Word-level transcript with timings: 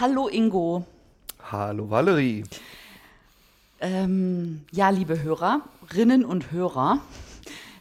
Hallo 0.00 0.26
Ingo. 0.26 0.84
Hallo 1.52 1.88
Valerie. 1.88 2.42
Ähm, 3.78 4.64
ja, 4.72 4.90
liebe 4.90 5.22
Hörerinnen 5.22 6.24
und 6.24 6.50
Hörer, 6.50 6.98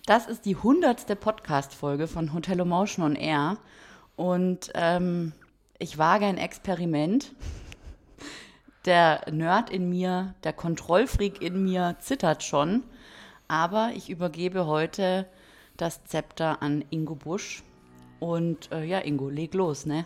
das 0.05 0.27
ist 0.27 0.45
die 0.45 0.55
hundertste 0.55 1.15
Podcast-Folge 1.15 2.07
von 2.07 2.31
Hotel 2.31 2.59
Emotion 2.59 3.03
on 3.03 3.15
Air. 3.15 3.57
Und 4.15 4.69
ähm, 4.75 5.33
ich 5.79 5.97
wage 5.97 6.27
ein 6.27 6.37
Experiment. 6.37 7.33
Der 8.85 9.21
Nerd 9.31 9.71
in 9.71 9.89
mir, 9.89 10.35
der 10.43 10.53
Kontrollfreak 10.53 11.41
in 11.41 11.63
mir 11.63 11.95
zittert 11.97 12.43
schon. 12.43 12.83
Aber 13.47 13.89
ich 13.95 14.11
übergebe 14.11 14.67
heute 14.67 15.25
das 15.77 16.03
Zepter 16.03 16.61
an 16.61 16.85
Ingo 16.91 17.15
Busch. 17.15 17.63
Und 18.19 18.71
äh, 18.71 18.83
ja, 18.83 18.99
Ingo, 18.99 19.29
leg 19.29 19.55
los, 19.55 19.87
ne? 19.87 20.05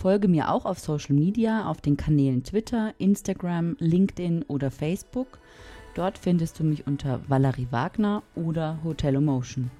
Folge 0.00 0.28
mir 0.28 0.50
auch 0.50 0.64
auf 0.64 0.78
Social 0.78 1.14
Media, 1.14 1.68
auf 1.68 1.82
den 1.82 1.98
Kanälen 1.98 2.42
Twitter, 2.42 2.94
Instagram, 2.96 3.76
LinkedIn 3.80 4.44
oder 4.48 4.70
Facebook. 4.70 5.38
Dort 5.94 6.16
findest 6.16 6.58
du 6.58 6.64
mich 6.64 6.86
unter 6.86 7.20
Valerie 7.28 7.66
Wagner 7.70 8.22
oder 8.34 8.78
Hotel 8.82 9.16
Emotion. 9.16 9.70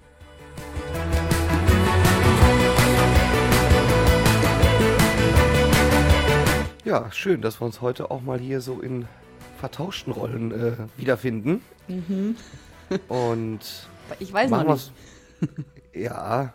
Ja, 6.85 7.11
schön, 7.11 7.41
dass 7.41 7.59
wir 7.59 7.65
uns 7.65 7.81
heute 7.81 8.11
auch 8.11 8.21
mal 8.21 8.39
hier 8.39 8.61
so 8.61 8.79
in 8.79 9.07
vertauschten 9.59 10.13
Rollen 10.13 10.53
äh, 10.53 10.73
wiederfinden. 10.99 11.63
Mhm. 11.89 12.37
Und 13.09 13.89
Ich 14.19 14.31
weiß 14.31 14.51
noch 14.51 14.65
nicht. 14.65 14.93
Ja, 15.93 16.55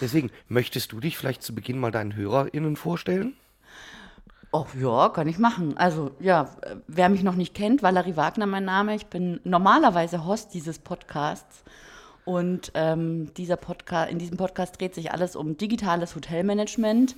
deswegen, 0.00 0.30
möchtest 0.48 0.92
du 0.92 1.00
dich 1.00 1.16
vielleicht 1.16 1.42
zu 1.42 1.54
Beginn 1.54 1.78
mal 1.78 1.90
deinen 1.90 2.14
HörerInnen 2.14 2.76
vorstellen? 2.76 3.34
Oh 4.52 4.66
ja, 4.80 5.08
kann 5.08 5.28
ich 5.28 5.38
machen. 5.38 5.76
Also 5.76 6.12
ja, 6.20 6.50
wer 6.86 7.08
mich 7.08 7.22
noch 7.22 7.34
nicht 7.34 7.54
kennt, 7.54 7.82
Valerie 7.82 8.16
Wagner 8.16 8.46
mein 8.46 8.64
Name. 8.64 8.94
Ich 8.94 9.06
bin 9.06 9.40
normalerweise 9.44 10.24
Host 10.24 10.54
dieses 10.54 10.78
Podcasts. 10.78 11.64
Und 12.24 12.72
ähm, 12.74 13.32
dieser 13.34 13.56
Podcast, 13.56 14.10
in 14.10 14.18
diesem 14.18 14.36
Podcast 14.36 14.80
dreht 14.80 14.94
sich 14.94 15.12
alles 15.12 15.36
um 15.36 15.56
digitales 15.56 16.14
Hotelmanagement. 16.14 17.14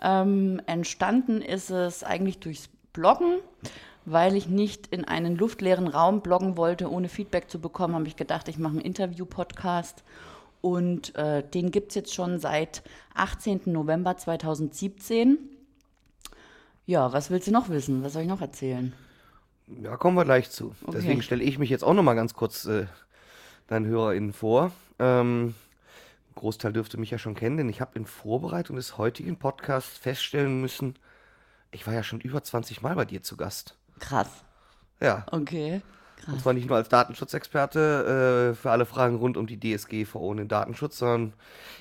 Ähm, 0.00 0.60
entstanden 0.66 1.42
ist 1.42 1.70
es 1.70 2.04
eigentlich 2.04 2.38
durchs 2.38 2.68
Bloggen, 2.92 3.38
weil 4.04 4.36
ich 4.36 4.48
nicht 4.48 4.86
in 4.88 5.04
einen 5.04 5.36
luftleeren 5.36 5.88
Raum 5.88 6.20
bloggen 6.20 6.56
wollte, 6.56 6.90
ohne 6.90 7.08
Feedback 7.08 7.50
zu 7.50 7.60
bekommen, 7.60 7.94
habe 7.94 8.06
ich 8.06 8.16
gedacht, 8.16 8.48
ich 8.48 8.58
mache 8.58 8.72
einen 8.72 8.82
Interview-Podcast. 8.82 10.04
Und 10.60 11.14
äh, 11.14 11.42
den 11.42 11.70
gibt 11.70 11.90
es 11.90 11.94
jetzt 11.94 12.14
schon 12.14 12.38
seit 12.38 12.82
18. 13.14 13.62
November 13.66 14.16
2017. 14.16 15.38
Ja, 16.86 17.12
was 17.12 17.30
willst 17.30 17.48
du 17.48 17.52
noch 17.52 17.68
wissen? 17.68 18.02
Was 18.02 18.12
soll 18.12 18.22
ich 18.22 18.28
noch 18.28 18.40
erzählen? 18.40 18.92
Ja, 19.82 19.96
kommen 19.96 20.16
wir 20.16 20.24
gleich 20.24 20.50
zu. 20.50 20.74
Okay. 20.82 20.92
Deswegen 20.98 21.22
stelle 21.22 21.42
ich 21.42 21.58
mich 21.58 21.70
jetzt 21.70 21.82
auch 21.82 21.94
noch 21.94 22.02
mal 22.02 22.14
ganz 22.14 22.34
kurz 22.34 22.66
äh, 22.66 22.86
deinen 23.66 23.86
HörerInnen 23.86 24.32
vor. 24.32 24.70
Ähm, 24.98 25.48
ein 25.48 26.34
Großteil 26.36 26.72
dürfte 26.72 26.98
mich 26.98 27.10
ja 27.10 27.18
schon 27.18 27.34
kennen, 27.34 27.56
denn 27.56 27.68
ich 27.68 27.80
habe 27.80 27.98
in 27.98 28.06
Vorbereitung 28.06 28.76
des 28.76 28.98
heutigen 28.98 29.36
Podcasts 29.36 29.98
feststellen 29.98 30.60
müssen, 30.60 30.94
ich 31.72 31.86
war 31.86 31.94
ja 31.94 32.02
schon 32.02 32.20
über 32.20 32.42
20 32.42 32.82
Mal 32.82 32.94
bei 32.94 33.04
dir 33.04 33.22
zu 33.22 33.36
Gast. 33.36 33.76
Krass. 33.98 34.28
Ja, 35.00 35.26
Okay. 35.30 35.82
Krass. 36.16 36.34
und 36.34 36.40
zwar 36.40 36.52
nicht 36.52 36.68
nur 36.68 36.76
als 36.76 36.88
Datenschutzexperte 36.88 38.52
äh, 38.52 38.54
für 38.54 38.70
alle 38.70 38.86
Fragen 38.86 39.16
rund 39.16 39.36
um 39.36 39.46
die 39.46 39.58
DSGVO 39.58 40.30
und 40.30 40.38
den 40.38 40.48
Datenschutz, 40.48 40.98
sondern 40.98 41.32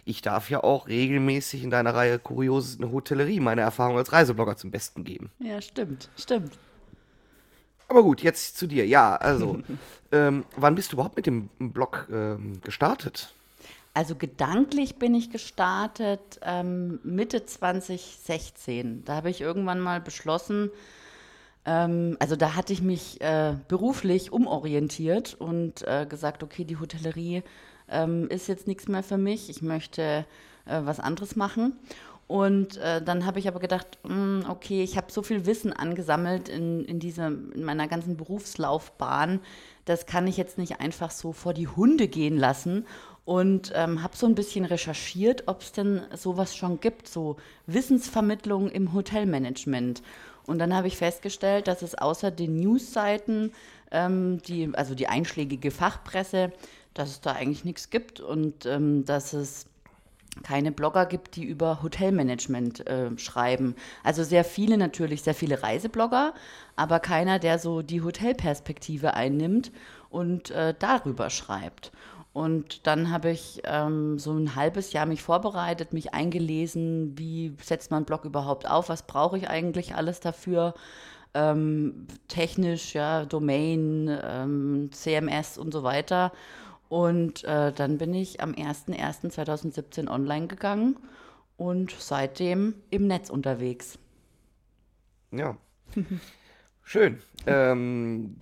ich 0.04 0.22
darf 0.22 0.50
ja 0.50 0.64
auch 0.64 0.88
regelmäßig 0.88 1.64
in 1.64 1.70
deiner 1.70 1.96
Reihe 1.96 2.20
Kurioses 2.20 2.76
in 2.76 2.82
der 2.82 2.92
Hotellerie 2.92 3.40
meine 3.40 3.62
Erfahrung 3.62 3.98
als 3.98 4.12
Reiseblogger 4.12 4.58
zum 4.58 4.72
Besten 4.72 5.04
geben. 5.04 5.32
Ja, 5.40 5.62
stimmt. 5.62 6.10
Stimmt. 6.18 6.58
Aber 7.88 8.04
gut, 8.04 8.22
jetzt 8.22 8.58
zu 8.58 8.68
dir. 8.68 8.86
Ja, 8.86 9.16
also, 9.16 9.60
ähm, 10.12 10.46
wann 10.56 10.76
bist 10.76 10.92
du 10.92 10.96
überhaupt 10.96 11.16
mit 11.16 11.26
dem 11.26 11.50
Blog 11.60 12.08
ähm, 12.12 12.62
gestartet? 12.62 13.34
Also 13.94 14.16
gedanklich 14.16 14.98
bin 14.98 15.16
ich 15.16 15.32
gestartet 15.32 16.40
ähm, 16.42 17.00
Mitte 17.04 17.46
2016. 17.46 19.06
Da 19.06 19.16
habe 19.16 19.30
ich 19.30 19.40
irgendwann 19.40 19.80
mal 19.80 20.02
beschlossen, 20.02 20.70
ähm, 21.66 22.16
also 22.20 22.36
da 22.36 22.56
hatte 22.56 22.74
ich 22.74 22.82
mich 22.82 23.20
äh, 23.22 23.56
beruflich 23.68 24.32
umorientiert 24.32 25.34
und 25.34 25.86
äh, 25.88 26.06
gesagt, 26.06 26.44
okay, 26.44 26.64
die 26.64 26.80
Hotellerie 26.80 27.44
ähm, 27.90 28.28
ist 28.30 28.48
jetzt 28.48 28.68
nichts 28.68 28.88
mehr 28.88 29.04
für 29.04 29.18
mich. 29.18 29.50
Ich 29.50 29.62
möchte 29.62 30.26
äh, 30.66 30.82
was 30.84 31.00
anderes 31.00 31.36
machen. 31.36 31.74
Und 32.28 32.78
äh, 32.78 33.04
dann 33.04 33.26
habe 33.26 33.38
ich 33.38 33.48
aber 33.48 33.60
gedacht, 33.60 34.00
mh, 34.04 34.50
okay, 34.50 34.84
ich 34.84 34.98
habe 34.98 35.12
so 35.12 35.22
viel 35.22 35.46
Wissen 35.46 35.74
angesammelt 35.74 36.50
in, 36.50 36.84
in, 36.86 37.00
diese, 37.00 37.26
in 37.26 37.64
meiner 37.64 37.88
ganzen 37.88 38.18
Berufslaufbahn, 38.18 39.42
das 39.86 40.08
kann 40.08 40.26
ich 40.26 40.36
jetzt 40.36 40.58
nicht 40.58 40.80
einfach 40.80 41.12
so 41.12 41.34
vor 41.34 41.54
die 41.54 41.68
Hunde 41.68 42.08
gehen 42.08 42.38
lassen. 42.38 42.86
Und 43.26 43.72
ähm, 43.74 44.04
habe 44.04 44.16
so 44.16 44.28
ein 44.28 44.36
bisschen 44.36 44.66
recherchiert, 44.66 45.44
ob 45.48 45.62
es 45.62 45.72
denn 45.72 46.02
sowas 46.16 46.56
schon 46.56 46.80
gibt, 46.80 47.08
so 47.08 47.38
Wissensvermittlung 47.66 48.70
im 48.70 48.94
Hotelmanagement. 48.94 50.04
Und 50.48 50.60
dann 50.60 50.76
habe 50.76 50.88
ich 50.88 50.98
festgestellt, 50.98 51.68
dass 51.68 51.82
es 51.82 51.96
außer 51.96 52.32
den 52.32 52.56
Newsseiten, 52.56 53.52
ähm, 53.92 54.42
die, 54.44 54.72
also 54.74 54.96
die 54.96 55.08
einschlägige 55.08 55.72
Fachpresse, 55.72 56.52
dass 56.94 57.10
es 57.10 57.22
da 57.22 57.34
eigentlich 57.34 57.66
nichts 57.66 57.90
gibt 57.90 58.20
und 58.20 58.66
ähm, 58.66 59.06
dass 59.06 59.34
es 59.34 59.66
keine 60.44 60.72
Blogger 60.72 61.06
gibt, 61.06 61.36
die 61.36 61.46
über 61.46 61.82
Hotelmanagement 61.82 62.86
äh, 62.88 63.18
schreiben. 63.18 63.76
Also 64.04 64.24
sehr 64.24 64.44
viele 64.44 64.78
natürlich, 64.78 65.22
sehr 65.22 65.36
viele 65.36 65.64
Reiseblogger, 65.64 66.34
aber 66.76 67.00
keiner, 67.00 67.40
der 67.40 67.58
so 67.58 67.82
die 67.82 68.02
Hotelperspektive 68.02 69.14
einnimmt 69.14 69.72
und 70.10 70.52
äh, 70.52 70.74
darüber 70.78 71.30
schreibt. 71.30 71.92
Und 72.36 72.86
dann 72.86 73.12
habe 73.12 73.30
ich 73.30 73.62
ähm, 73.64 74.20
so 74.20 74.34
ein 74.34 74.56
halbes 74.56 74.92
Jahr 74.92 75.06
mich 75.06 75.24
vorbereitet, 75.24 75.94
mich 75.94 76.14
eingelesen, 76.14 77.18
wie 77.18 77.56
setzt 77.64 77.92
man 77.92 78.04
Blog 78.04 78.26
überhaupt 78.26 78.70
auf, 78.70 78.90
was 78.90 79.04
brauche 79.04 79.38
ich 79.38 79.50
eigentlich 79.50 79.96
alles 79.96 80.20
dafür, 80.20 80.74
ähm, 81.34 82.08
technisch, 82.28 82.94
ja, 82.94 83.24
Domain, 83.24 84.20
ähm, 84.22 84.90
CMS 84.92 85.58
und 85.58 85.72
so 85.72 85.84
weiter. 85.84 86.34
Und 86.90 87.46
äh, 87.46 87.72
dann 87.72 87.98
bin 87.98 88.14
ich 88.14 88.42
am 88.42 88.52
01.01.2017 88.52 90.10
online 90.10 90.48
gegangen 90.48 90.98
und 91.56 91.96
seitdem 91.98 92.76
im 92.90 93.08
Netz 93.08 93.30
unterwegs. 93.30 93.98
Ja. 95.32 95.56
Schön. 96.84 97.22
Ähm, 97.48 98.36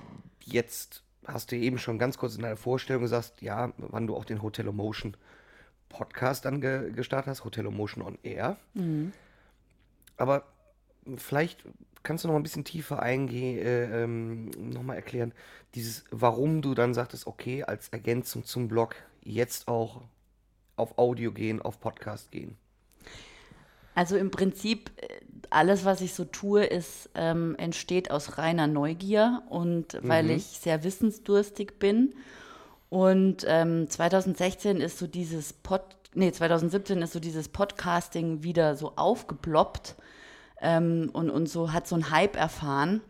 jetzt 0.44 1.04
hast 1.28 1.51
du 1.51 1.56
eben 1.56 1.78
schon 1.78 2.00
ganz 2.00 2.17
kurz 2.17 2.35
in 2.35 2.41
deiner 2.41 2.57
Vorstellung 2.57 3.01
gesagt, 3.03 3.42
ja, 3.42 3.71
wann 3.77 4.07
du 4.07 4.15
auch 4.15 4.25
den 4.25 4.42
Hotel 4.42 4.68
Emotion 4.68 5.15
Podcast 5.89 6.45
dann 6.45 6.59
ge 6.62 6.92
gestartet 6.92 7.30
hast, 7.30 7.45
Hotel 7.45 7.65
Emotion 7.65 8.03
on 8.03 8.18
Air. 8.24 8.57
Aber 10.18 10.44
vielleicht 11.18 11.63
kannst 12.01 12.24
du 12.24 12.27
noch 12.27 12.33
mal 12.33 12.39
ein 12.39 12.44
bisschen 12.44 12.65
tiefer 12.65 13.01
eingehen, 13.01 13.57
äh, 13.59 14.03
ähm, 14.03 14.50
noch 14.50 14.83
mal 14.83 14.95
erklären, 14.95 15.33
dieses, 15.75 16.06
warum 16.12 16.62
du 16.62 16.74
dann 16.74 16.94
sagtest, 16.94 17.27
okay, 17.27 17.63
als 17.63 17.89
Ergänzung 17.89 18.44
zum 18.44 18.68
Blog 18.68 18.95
jetzt 19.24 19.68
auch 19.68 20.01
auf 20.75 20.98
Audio 20.98 21.31
gehen, 21.31 21.62
auf 21.62 21.80
Podcast 21.80 22.31
gehen. 22.31 22.57
Also 23.95 24.16
im 24.18 24.31
Prinzip, 24.31 24.92
äh, 24.98 25.07
alles, 25.50 25.86
was 25.86 26.01
ich 26.01 26.13
so 26.13 26.25
tue, 26.25 26.63
ist, 26.63 27.10
ähm, 27.16 27.56
entsteht 27.57 28.10
aus 28.10 28.38
reiner 28.38 28.68
Neugier 28.68 29.44
und 29.50 30.00
weil 30.01 30.31
ich 30.31 30.45
sehr 30.45 30.84
wissensdurstig 30.84 31.78
bin. 31.78 32.16
Und 32.90 33.45
ähm, 33.48 33.90
2016 33.90 34.78
ist 34.78 34.98
so 34.98 35.07
dieses 35.07 35.54
Pod, 35.54 35.81
nee, 36.13 36.31
2017 36.31 37.01
ist 37.01 37.13
so 37.13 37.19
dieses 37.19 37.50
Podcasting 37.50 38.44
wieder 38.44 38.75
so 38.75 38.94
aufgeploppt 38.95 39.96
ähm, 40.62 41.10
und, 41.13 41.30
und 41.30 41.48
so 41.48 41.74
hat 41.74 41.88
so 41.88 41.96
einen 41.96 42.10
Hype 42.10 42.36
erfahren. 42.36 43.01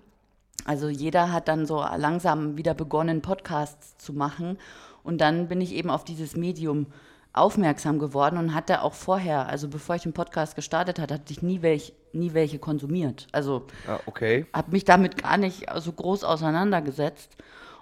Also 0.66 0.88
jeder 0.90 1.32
hat 1.32 1.48
dann 1.48 1.66
so 1.66 1.84
langsam 1.98 2.58
wieder 2.58 2.74
begonnen, 2.74 3.22
Podcasts 3.22 3.98
zu 3.98 4.14
machen. 4.14 4.58
Und 5.04 5.20
dann 5.20 5.48
bin 5.48 5.60
ich 5.60 5.74
eben 5.74 5.90
auf 5.90 6.04
dieses 6.06 6.36
Medium 6.36 6.88
aufmerksam 7.34 7.98
geworden 7.98 8.38
und 8.38 8.54
hatte 8.54 8.84
auch 8.84 8.94
vorher, 8.94 9.48
also 9.48 9.68
bevor 9.68 9.96
ich 9.96 10.04
den 10.04 10.14
Podcast 10.14 10.56
gestartet 10.56 11.00
hatte, 11.00 11.16
hatte 11.16 11.34
ich 11.34 11.42
nie, 11.42 11.64
welch, 11.64 11.94
nie 12.14 12.34
welche 12.34 12.60
konsumiert. 12.60 13.28
Also 13.32 13.66
ah, 13.88 14.00
okay. 14.06 14.46
habe 14.54 14.72
mich 14.72 14.86
damit 14.86 15.22
gar 15.22 15.38
nicht 15.38 15.66
so 15.76 15.92
groß 15.92 16.24
auseinandergesetzt. 16.24 17.36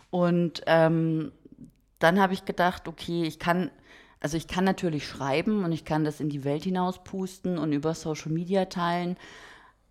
Und 0.09 0.61
ähm, 0.67 1.33
dann 1.99 2.19
habe 2.19 2.33
ich 2.33 2.45
gedacht, 2.45 2.87
okay, 2.87 3.23
ich 3.23 3.39
kann, 3.39 3.71
also 4.21 4.37
ich 4.37 4.47
kann 4.47 4.63
natürlich 4.63 5.05
schreiben 5.05 5.65
und 5.65 5.73
ich 5.73 5.83
kann 5.83 6.05
das 6.05 6.21
in 6.21 6.29
die 6.29 6.45
Welt 6.45 6.63
hinaus 6.63 7.03
pusten 7.03 7.57
und 7.57 7.73
über 7.73 7.93
Social 7.93 8.31
Media 8.31 8.65
teilen, 8.65 9.17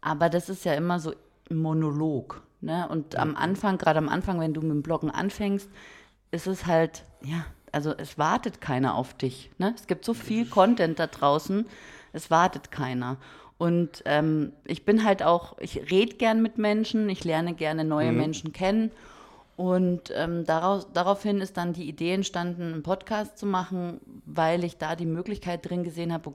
aber 0.01 0.31
das 0.31 0.49
ist 0.49 0.65
ja 0.65 0.73
immer 0.73 0.99
so 0.99 1.13
ein 1.51 1.57
Monolog. 1.59 2.43
Ne? 2.63 2.89
Und 2.89 3.17
am 3.17 3.37
Anfang, 3.37 3.77
gerade 3.79 3.99
am 3.99 4.09
Anfang, 4.09 4.41
wenn 4.41 4.55
du 4.55 4.63
mit 4.63 4.71
dem 4.71 4.83
Bloggen 4.83 5.11
anfängst, 5.11 5.69
ist 6.31 6.47
es 6.47 6.67
halt, 6.67 7.05
ja, 7.23 7.45
also 7.73 7.95
es 7.97 8.19
wartet 8.19 8.61
keiner 8.61 8.95
auf 8.95 9.15
dich. 9.15 9.51
Ne? 9.59 9.75
Es 9.77 9.87
gibt 9.87 10.05
so 10.05 10.15
viel 10.15 10.47
Content 10.47 10.99
da 10.99 11.07
draußen, 11.07 11.67
es 12.13 12.31
wartet 12.31 12.71
keiner. 12.71 13.17
Und 13.59 14.03
ähm, 14.07 14.53
ich 14.65 14.85
bin 14.85 15.05
halt 15.05 15.23
auch, 15.23 15.59
ich 15.59 15.91
rede 15.91 16.17
gern 16.17 16.41
mit 16.41 16.57
Menschen, 16.57 17.09
ich 17.09 17.25
lerne 17.25 17.55
gerne 17.55 17.85
neue 17.85 18.11
mhm. 18.11 18.19
Menschen 18.19 18.53
kennen. 18.53 18.91
Und 19.57 20.11
ähm, 20.17 20.47
daraus, 20.47 20.91
daraufhin 20.95 21.43
ist 21.43 21.59
dann 21.59 21.75
die 21.75 21.87
Idee 21.87 22.15
entstanden, 22.15 22.73
einen 22.73 22.83
Podcast 22.83 23.37
zu 23.37 23.45
machen, 23.45 24.01
weil 24.25 24.65
ich 24.65 24.79
da 24.79 24.97
die 24.97 25.05
Möglichkeit 25.05 25.69
drin 25.69 25.85
gesehen 25.85 26.13
habe, 26.13 26.33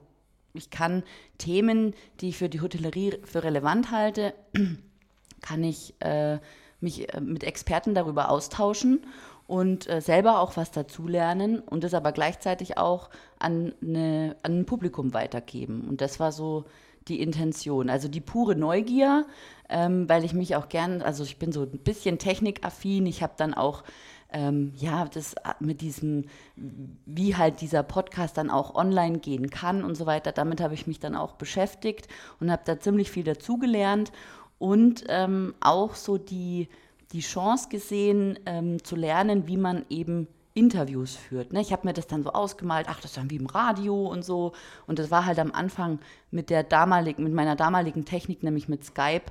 ich 0.54 0.70
kann 0.70 1.02
Themen, 1.36 1.94
die 2.20 2.28
ich 2.28 2.38
für 2.38 2.48
die 2.48 2.60
Hotellerie 2.60 3.18
für 3.24 3.42
relevant 3.42 3.90
halte, 3.90 4.32
kann 5.42 5.64
ich 5.64 5.94
äh, 6.00 6.38
mich 6.80 7.12
äh, 7.12 7.20
mit 7.20 7.42
Experten 7.42 7.94
darüber 7.94 8.30
austauschen 8.30 9.04
und 9.46 9.88
äh, 9.88 10.00
selber 10.00 10.40
auch 10.40 10.56
was 10.56 10.70
dazulernen 10.70 11.60
und 11.60 11.84
das 11.84 11.94
aber 11.94 12.12
gleichzeitig 12.12 12.78
auch 12.78 13.10
an, 13.38 13.74
eine, 13.82 14.36
an 14.42 14.60
ein 14.60 14.66
Publikum 14.66 15.14
weitergeben. 15.14 15.86
Und 15.88 16.00
das 16.00 16.18
war 16.18 16.32
so 16.32 16.64
die 17.08 17.20
Intention. 17.20 17.88
Also 17.88 18.08
die 18.08 18.20
pure 18.20 18.56
Neugier, 18.56 19.26
ähm, 19.68 20.08
weil 20.08 20.24
ich 20.24 20.32
mich 20.32 20.56
auch 20.56 20.68
gern, 20.68 21.02
also 21.02 21.22
ich 21.22 21.38
bin 21.38 21.52
so 21.52 21.62
ein 21.62 21.78
bisschen 21.78 22.18
technikaffin, 22.18 23.06
ich 23.06 23.22
habe 23.22 23.34
dann 23.36 23.54
auch 23.54 23.84
ähm, 24.32 24.72
ja, 24.76 25.04
das 25.06 25.34
äh, 25.34 25.52
mit 25.60 25.80
diesem, 25.80 26.24
wie 26.56 27.36
halt 27.36 27.60
dieser 27.60 27.82
Podcast 27.82 28.36
dann 28.36 28.50
auch 28.50 28.74
online 28.74 29.18
gehen 29.18 29.50
kann 29.50 29.84
und 29.84 29.94
so 29.94 30.06
weiter, 30.06 30.32
damit 30.32 30.60
habe 30.60 30.74
ich 30.74 30.86
mich 30.86 30.98
dann 30.98 31.14
auch 31.14 31.32
beschäftigt 31.32 32.08
und 32.40 32.50
habe 32.50 32.62
da 32.64 32.78
ziemlich 32.80 33.10
viel 33.10 33.24
dazugelernt 33.24 34.10
und 34.58 35.04
ähm, 35.08 35.54
auch 35.60 35.94
so 35.94 36.18
die, 36.18 36.68
die 37.12 37.20
Chance 37.20 37.68
gesehen, 37.68 38.38
ähm, 38.46 38.82
zu 38.82 38.96
lernen, 38.96 39.46
wie 39.46 39.56
man 39.56 39.84
eben 39.88 40.28
Interviews 40.54 41.14
führt. 41.14 41.52
Ne? 41.52 41.60
Ich 41.60 41.70
habe 41.72 41.86
mir 41.86 41.92
das 41.92 42.06
dann 42.06 42.22
so 42.22 42.30
ausgemalt, 42.30 42.86
ach, 42.88 42.96
das 43.00 43.10
ist 43.10 43.16
dann 43.18 43.30
wie 43.30 43.36
im 43.36 43.46
Radio 43.46 44.06
und 44.06 44.24
so. 44.24 44.52
Und 44.86 44.98
das 44.98 45.10
war 45.10 45.26
halt 45.26 45.38
am 45.38 45.52
Anfang 45.52 46.00
mit 46.30 46.48
der 46.50 46.62
damaligen, 46.62 47.24
mit 47.24 47.34
meiner 47.34 47.56
damaligen 47.56 48.04
Technik, 48.06 48.42
nämlich 48.42 48.68
mit 48.68 48.82
Skype, 48.82 49.26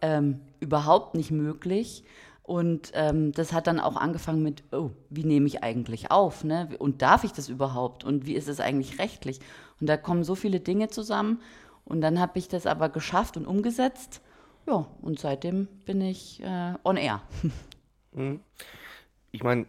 ähm, 0.00 0.40
überhaupt 0.60 1.14
nicht 1.14 1.32
möglich. 1.32 2.04
Und 2.44 2.92
ähm, 2.94 3.32
das 3.32 3.52
hat 3.52 3.66
dann 3.66 3.80
auch 3.80 3.96
angefangen 3.96 4.42
mit, 4.42 4.62
oh, 4.72 4.90
wie 5.10 5.24
nehme 5.24 5.46
ich 5.48 5.62
eigentlich 5.62 6.10
auf? 6.10 6.44
Ne? 6.44 6.70
Und 6.78 7.02
darf 7.02 7.24
ich 7.24 7.32
das 7.32 7.48
überhaupt? 7.48 8.04
Und 8.04 8.24
wie 8.24 8.34
ist 8.34 8.48
es 8.48 8.60
eigentlich 8.60 8.98
rechtlich? 8.98 9.40
Und 9.80 9.88
da 9.88 9.96
kommen 9.96 10.24
so 10.24 10.34
viele 10.34 10.60
Dinge 10.60 10.88
zusammen. 10.88 11.40
Und 11.84 12.00
dann 12.00 12.20
habe 12.20 12.38
ich 12.38 12.48
das 12.48 12.66
aber 12.66 12.88
geschafft 12.88 13.36
und 13.36 13.46
umgesetzt. 13.46 14.22
Ja, 14.68 14.86
und 15.00 15.18
seitdem 15.18 15.66
bin 15.86 16.02
ich 16.02 16.42
äh, 16.42 16.74
on 16.84 16.96
air. 16.96 17.22
Mhm. 18.14 18.40
Ich 19.32 19.42
meine, 19.42 19.66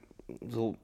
so 0.49 0.77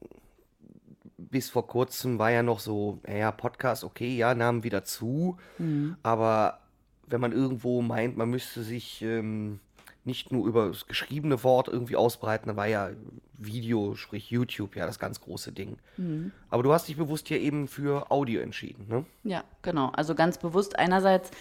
bis 1.17 1.49
vor 1.49 1.67
kurzem 1.67 2.19
war 2.19 2.29
ja 2.29 2.43
noch 2.43 2.59
so, 2.59 2.99
naja, 3.07 3.31
Podcast, 3.31 3.85
okay, 3.85 4.15
ja, 4.17 4.35
nahmen 4.35 4.65
wieder 4.65 4.83
zu. 4.83 5.37
Mhm. 5.57 5.95
Aber 6.03 6.59
wenn 7.07 7.21
man 7.21 7.31
irgendwo 7.31 7.81
meint, 7.81 8.17
man 8.17 8.29
müsste 8.29 8.61
sich 8.61 9.01
ähm, 9.01 9.61
nicht 10.03 10.31
nur 10.31 10.47
über 10.47 10.67
das 10.67 10.85
geschriebene 10.85 11.43
Wort 11.43 11.69
irgendwie 11.69 11.95
ausbreiten, 11.95 12.47
dann 12.47 12.57
war 12.57 12.67
ja 12.67 12.91
Video, 13.37 13.95
sprich 13.95 14.29
YouTube, 14.29 14.75
ja 14.75 14.85
das 14.85 14.99
ganz 14.99 15.21
große 15.21 15.51
Ding. 15.51 15.77
Mhm. 15.97 16.31
Aber 16.49 16.61
du 16.61 16.73
hast 16.73 16.87
dich 16.87 16.97
bewusst 16.97 17.27
hier 17.27 17.39
eben 17.39 17.67
für 17.67 18.11
Audio 18.11 18.41
entschieden, 18.41 18.87
ne? 18.87 19.05
Ja, 19.23 19.43
genau. 19.61 19.89
Also 19.89 20.13
ganz 20.13 20.37
bewusst 20.37 20.77
einerseits, 20.77 21.31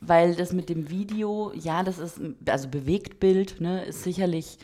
weil 0.00 0.34
das 0.34 0.52
mit 0.52 0.68
dem 0.68 0.90
Video, 0.90 1.52
ja, 1.54 1.82
das 1.82 1.98
ist, 1.98 2.20
also 2.46 2.68
Bewegtbild, 2.68 3.60
ne, 3.60 3.84
ist 3.84 4.02
sicherlich 4.02 4.58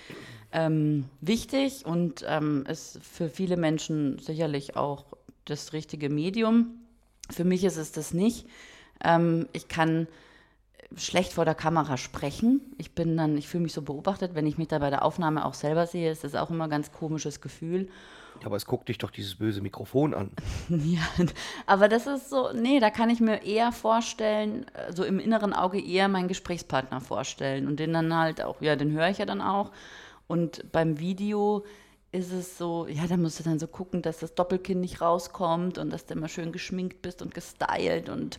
ähm, 0.53 1.05
wichtig 1.21 1.85
und 1.85 2.25
ähm, 2.27 2.65
ist 2.69 2.99
für 3.03 3.29
viele 3.29 3.57
Menschen 3.57 4.19
sicherlich 4.19 4.77
auch 4.77 5.05
das 5.45 5.73
richtige 5.73 6.09
Medium. 6.09 6.71
Für 7.31 7.45
mich 7.45 7.65
ist 7.65 7.77
es 7.77 7.93
das 7.93 8.15
nicht. 8.15 8.47
Ähm, 9.05 9.47
ich 9.53 9.69
kann 9.69 10.09
schlecht 10.97 11.33
vor 11.33 11.45
der 11.45 11.55
Kamera 11.55 11.97
sprechen. 11.97 12.61
Ich 12.79 12.95
bin 12.95 13.17
dann, 13.17 13.37
ich 13.37 13.49
fühle 13.49 13.65
mich 13.65 13.73
so 13.73 13.83
beobachtet, 13.83 14.35
wenn 14.35 14.47
ich 14.47 14.59
mich 14.59 14.69
da 14.69 14.79
bei 14.79 14.91
der 14.91 15.05
Aufnahme 15.05 15.45
auch 15.45 15.55
selber 15.55 15.87
sehe, 15.87 16.11
ist 16.11 16.25
das 16.25 16.35
auch 16.35 16.51
immer 16.51 16.65
ein 16.65 16.71
ganz 16.71 16.93
komisches 16.93 17.41
Gefühl. 17.41 17.89
Ja, 18.41 18.47
aber 18.47 18.57
es 18.57 18.67
guckt 18.67 18.89
dich 18.89 18.99
doch 18.99 19.11
dieses 19.11 19.35
böse 19.35 19.61
Mikrofon 19.61 20.15
an. 20.15 20.31
ja, 20.69 21.03
aber 21.67 21.89
das 21.89 22.07
ist 22.07 22.31
so, 22.31 22.53
nee, 22.53 22.81
da 22.81 22.91
kann 22.91 23.11
ich 23.11 23.21
mir 23.21 23.43
eher 23.43 23.73
vorstellen, 23.73 24.67
so 24.95 25.05
im 25.05 25.19
inneren 25.19 25.53
Auge 25.53 25.81
eher 25.81 26.09
meinen 26.09 26.29
Gesprächspartner 26.29 27.01
vorstellen 27.01 27.67
und 27.67 27.81
den 27.81 27.93
dann 27.93 28.15
halt 28.17 28.43
auch, 28.43 28.63
ja, 28.63 28.77
den 28.77 28.93
höre 28.93 29.09
ich 29.09 29.19
ja 29.19 29.27
dann 29.27 29.41
auch. 29.41 29.73
Und 30.27 30.71
beim 30.73 30.99
Video 30.99 31.65
ist 32.13 32.33
es 32.33 32.57
so, 32.57 32.87
ja, 32.87 33.07
da 33.07 33.17
musst 33.17 33.41
du 33.41 33.45
dann 33.45 33.59
so 33.59 33.67
gucken, 33.67 34.03
dass 34.03 34.19
das 34.19 34.35
Doppelkinn 34.35 34.81
nicht 34.81 35.01
rauskommt 35.01 35.77
und 35.79 35.91
dass 35.91 36.07
du 36.07 36.15
immer 36.15 36.29
schön 36.29 36.53
geschminkt 36.53 37.03
bist 37.03 37.21
und 37.21 37.35
gestylt 37.35 38.09
und 38.09 38.39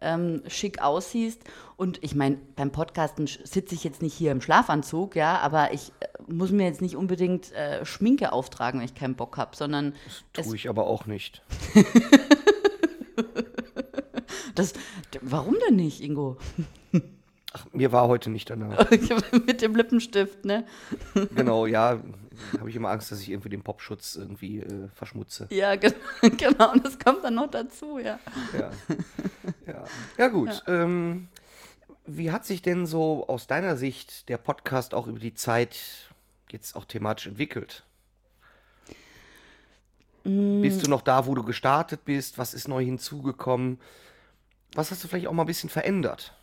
ähm, 0.00 0.42
schick 0.46 0.80
aussiehst. 0.82 1.42
Und 1.76 2.02
ich 2.02 2.14
meine, 2.14 2.38
beim 2.56 2.72
Podcasten 2.72 3.26
sitze 3.26 3.74
ich 3.74 3.84
jetzt 3.84 4.02
nicht 4.02 4.14
hier 4.14 4.32
im 4.32 4.40
Schlafanzug, 4.40 5.16
ja, 5.16 5.38
aber 5.38 5.72
ich 5.72 5.92
äh, 6.00 6.06
muss 6.26 6.50
mir 6.50 6.66
jetzt 6.66 6.82
nicht 6.82 6.96
unbedingt 6.96 7.52
äh, 7.52 7.84
Schminke 7.84 8.32
auftragen, 8.32 8.80
wenn 8.80 8.86
ich 8.86 8.94
keinen 8.94 9.14
Bock 9.14 9.36
habe, 9.36 9.56
sondern. 9.56 9.94
Das 10.32 10.46
tue 10.46 10.56
ich 10.56 10.68
aber 10.68 10.86
auch 10.86 11.06
nicht. 11.06 11.42
das, 14.54 14.72
warum 15.20 15.56
denn 15.68 15.76
nicht, 15.76 16.00
Ingo? 16.00 16.36
Ach, 17.52 17.66
mir 17.72 17.92
war 17.92 18.08
heute 18.08 18.30
nicht 18.30 18.50
danach. 18.50 18.90
Mit 19.46 19.62
dem 19.62 19.74
Lippenstift, 19.74 20.44
ne? 20.44 20.64
genau, 21.34 21.66
ja. 21.66 22.00
Habe 22.58 22.70
ich 22.70 22.76
immer 22.76 22.90
Angst, 22.90 23.10
dass 23.12 23.20
ich 23.20 23.30
irgendwie 23.30 23.48
den 23.48 23.62
Popschutz 23.62 24.16
irgendwie 24.16 24.60
äh, 24.60 24.88
verschmutze. 24.94 25.46
Ja, 25.50 25.76
ge 25.76 25.92
genau. 26.22 26.72
Und 26.72 26.84
das 26.84 26.98
kommt 26.98 27.24
dann 27.24 27.34
noch 27.34 27.50
dazu, 27.50 27.98
ja. 27.98 28.18
Ja, 28.52 28.70
ja. 29.66 29.84
ja 30.16 30.28
gut. 30.28 30.62
Ja. 30.66 30.84
Ähm, 30.84 31.28
wie 32.06 32.30
hat 32.30 32.44
sich 32.44 32.62
denn 32.62 32.86
so 32.86 33.26
aus 33.28 33.46
deiner 33.46 33.76
Sicht 33.76 34.28
der 34.28 34.38
Podcast 34.38 34.94
auch 34.94 35.06
über 35.06 35.18
die 35.18 35.34
Zeit 35.34 35.78
jetzt 36.50 36.76
auch 36.76 36.84
thematisch 36.84 37.26
entwickelt? 37.26 37.84
Mm. 40.24 40.62
Bist 40.62 40.86
du 40.86 40.90
noch 40.90 41.02
da, 41.02 41.26
wo 41.26 41.34
du 41.34 41.42
gestartet 41.42 42.04
bist? 42.04 42.38
Was 42.38 42.54
ist 42.54 42.68
neu 42.68 42.84
hinzugekommen? 42.84 43.78
Was 44.74 44.90
hast 44.90 45.04
du 45.04 45.08
vielleicht 45.08 45.26
auch 45.26 45.32
mal 45.32 45.44
ein 45.44 45.46
bisschen 45.48 45.70
verändert? 45.70 46.34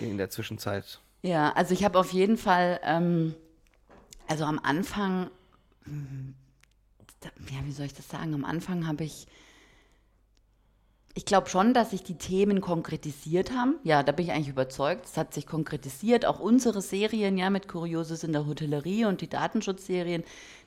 in 0.00 0.18
der 0.18 0.30
Zwischenzeit? 0.30 1.00
Ja, 1.22 1.52
also 1.52 1.74
ich 1.74 1.84
habe 1.84 1.98
auf 1.98 2.12
jeden 2.12 2.36
Fall, 2.36 2.80
ähm, 2.84 3.34
also 4.28 4.44
am 4.44 4.60
Anfang, 4.62 5.30
ja, 7.22 7.60
wie 7.64 7.72
soll 7.72 7.86
ich 7.86 7.94
das 7.94 8.08
sagen? 8.08 8.34
Am 8.34 8.44
Anfang 8.44 8.86
habe 8.86 9.04
ich, 9.04 9.26
ich 11.14 11.24
glaube 11.24 11.48
schon, 11.48 11.74
dass 11.74 11.90
sich 11.90 12.04
die 12.04 12.16
Themen 12.16 12.60
konkretisiert 12.60 13.50
haben. 13.52 13.76
Ja, 13.82 14.02
da 14.02 14.12
bin 14.12 14.26
ich 14.26 14.32
eigentlich 14.32 14.48
überzeugt. 14.48 15.04
Es 15.06 15.16
hat 15.16 15.34
sich 15.34 15.46
konkretisiert. 15.46 16.24
Auch 16.26 16.38
unsere 16.38 16.80
Serien, 16.80 17.36
ja, 17.36 17.50
mit 17.50 17.66
Kurioses 17.66 18.22
in 18.22 18.32
der 18.32 18.46
Hotellerie 18.46 19.04
und 19.04 19.20
die 19.20 19.28
Datenschutzserien, 19.28 20.22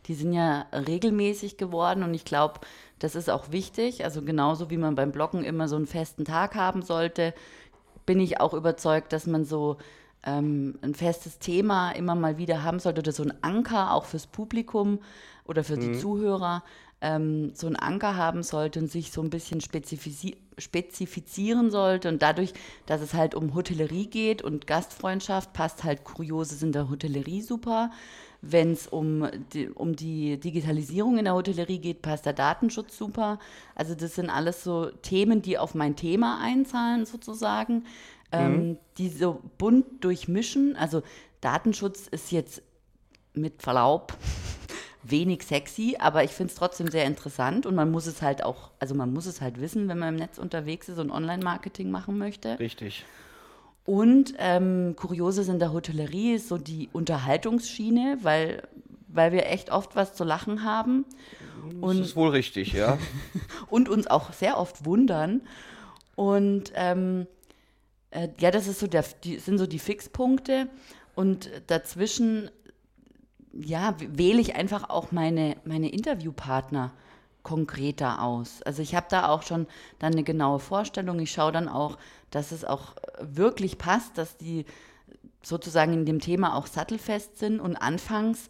die 0.08 0.14
sind 0.14 0.34
ja 0.34 0.66
regelmäßig 0.74 1.58
geworden. 1.58 2.04
Und 2.04 2.14
ich 2.14 2.26
glaube, 2.26 2.60
das 3.00 3.16
ist 3.16 3.30
auch 3.30 3.52
wichtig. 3.52 4.04
Also 4.04 4.22
genauso 4.22 4.70
wie 4.70 4.78
man 4.78 4.96
beim 4.96 5.12
Bloggen 5.12 5.44
immer 5.46 5.68
so 5.68 5.78
einen 5.78 5.88
festen 5.88 6.26
Tag 6.26 6.56
haben 6.56 6.82
sollte, 6.82 7.34
bin 8.06 8.20
ich 8.20 8.42
auch 8.42 8.54
überzeugt, 8.54 9.14
dass 9.14 9.28
man 9.28 9.46
so 9.46 9.78
ähm, 10.24 10.78
ein 10.82 10.94
festes 10.94 11.40
Thema 11.40 11.92
immer 11.92 12.16
mal 12.16 12.38
wieder 12.38 12.64
haben 12.64 12.80
sollte 12.80 13.02
oder 13.02 13.12
so 13.12 13.24
ein 13.24 13.34
Anker 13.42 13.94
auch 13.94 14.06
fürs 14.06 14.28
Publikum 14.28 15.00
oder 15.46 15.64
für 15.64 15.78
mhm. 15.78 15.82
die 15.82 16.00
Zuhörer 16.00 16.64
ähm, 17.02 17.52
so 17.56 17.68
ein 17.68 17.76
Anker 17.76 18.16
haben 18.16 18.44
sollte 18.44 18.80
und 18.80 18.90
sich 18.90 19.12
so 19.12 19.22
ein 19.22 19.32
bisschen 19.32 19.60
spezifizieren 19.62 21.72
sollte. 21.72 22.10
Und 22.10 22.22
dadurch, 22.22 22.54
dass 22.86 23.02
es 23.02 23.16
halt 23.16 23.36
um 23.36 23.56
Hotellerie 23.56 24.06
geht 24.06 24.44
und 24.44 24.68
Gastfreundschaft, 24.68 25.54
passt 25.54 25.84
halt 25.84 26.04
Kurioses 26.04 26.62
in 26.62 26.72
der 26.72 26.90
Hotellerie 26.90 27.42
super. 27.42 27.90
Wenn 28.44 28.72
es 28.72 28.88
um 28.88 29.28
die, 29.54 29.70
um 29.70 29.96
die 29.96 30.40
Digitalisierung 30.40 31.18
in 31.18 31.26
der 31.26 31.36
Hotellerie 31.36 31.80
geht, 31.80 32.02
passt 32.02 32.26
der 32.26 32.34
Datenschutz 32.34 32.98
super. 32.98 33.40
Also 33.76 33.94
das 33.94 34.16
sind 34.16 34.30
alles 34.30 34.64
so 34.64 34.90
Themen, 34.90 35.42
die 35.42 35.58
auf 35.58 35.76
mein 35.76 35.96
Thema 35.96 36.40
einzahlen 36.42 37.06
sozusagen, 37.06 37.86
mhm. 38.32 38.40
ähm, 38.40 38.78
die 38.98 39.10
so 39.10 39.42
bunt 39.58 40.04
durchmischen. 40.04 40.76
Also 40.76 41.04
Datenschutz 41.42 42.08
ist 42.08 42.32
jetzt 42.32 42.62
mit 43.34 43.62
Verlaub 43.62 44.18
wenig 45.04 45.44
sexy, 45.44 45.98
aber 46.00 46.24
ich 46.24 46.32
finde 46.32 46.52
es 46.52 46.58
trotzdem 46.58 46.90
sehr 46.90 47.06
interessant 47.06 47.66
und 47.66 47.76
man 47.76 47.90
muss 47.92 48.06
es 48.06 48.22
halt 48.22 48.44
auch, 48.44 48.72
also 48.80 48.94
man 48.94 49.12
muss 49.12 49.26
es 49.26 49.42
halt 49.42 49.60
wissen, 49.60 49.88
wenn 49.88 49.98
man 49.98 50.10
im 50.10 50.16
Netz 50.16 50.38
unterwegs 50.38 50.90
ist 50.90 51.00
und 51.00 51.12
Online-Marketing 51.12 51.90
machen 51.90 52.18
möchte. 52.18 52.60
Richtig. 52.60 53.06
Und 53.86 54.36
ähm, 54.38 54.96
Kurioses 54.96 55.48
in 55.48 55.58
der 55.58 55.74
Hotellerie 55.74 56.36
ist 56.36 56.50
so 56.50 56.58
die 56.58 56.90
Unterhaltungsschiene, 56.94 58.20
weil, 58.22 58.62
weil 59.08 59.32
wir 59.32 59.48
echt 59.48 59.72
oft 59.72 59.96
was 59.96 60.14
zu 60.14 60.24
lachen 60.24 60.64
haben. 60.64 61.06
Und, 61.80 61.98
das 61.98 62.10
ist 62.10 62.16
wohl 62.16 62.30
richtig, 62.30 62.74
ja. 62.74 63.00
und 63.70 63.90
uns 63.90 64.08
auch 64.08 64.34
sehr 64.34 64.58
oft 64.58 64.86
wundern. 64.86 65.42
Und 66.16 66.72
ähm, 66.76 67.26
äh, 68.12 68.30
ja, 68.40 68.52
das 68.52 68.68
ist 68.68 68.80
so 68.80 68.88
der, 68.88 69.04
die, 69.24 69.40
sind 69.40 69.58
so 69.58 69.68
die 69.68 69.80
Fixpunkte. 69.80 70.70
Und 71.16 71.50
dazwischen 71.68 72.50
ja, 73.54 73.96
wähle 74.00 74.40
ich 74.40 74.56
einfach 74.56 74.90
auch 74.90 75.12
meine, 75.12 75.58
meine 75.66 75.90
Interviewpartner 75.90 76.94
konkreter 77.44 78.22
aus. 78.22 78.62
Also 78.62 78.82
ich 78.82 78.96
habe 78.96 79.08
da 79.10 79.30
auch 79.30 79.44
schon 79.44 79.68
dann 80.00 80.14
eine 80.14 80.24
genaue 80.24 80.60
Vorstellung. 80.60 81.20
Ich 81.20 81.32
schaue 81.32 81.52
dann 81.52 81.68
auch, 81.68 81.98
dass 82.30 82.52
es 82.52 82.64
auch 82.64 82.96
wirklich 83.20 83.78
passt, 83.78 84.18
dass 84.18 84.38
die 84.38 84.66
sozusagen 85.42 85.94
in 85.94 86.06
dem 86.06 86.20
Thema 86.20 86.56
auch 86.56 86.68
sattelfest 86.68 87.40
sind 87.40 87.60
und 87.60 87.76
anfangs 87.76 88.48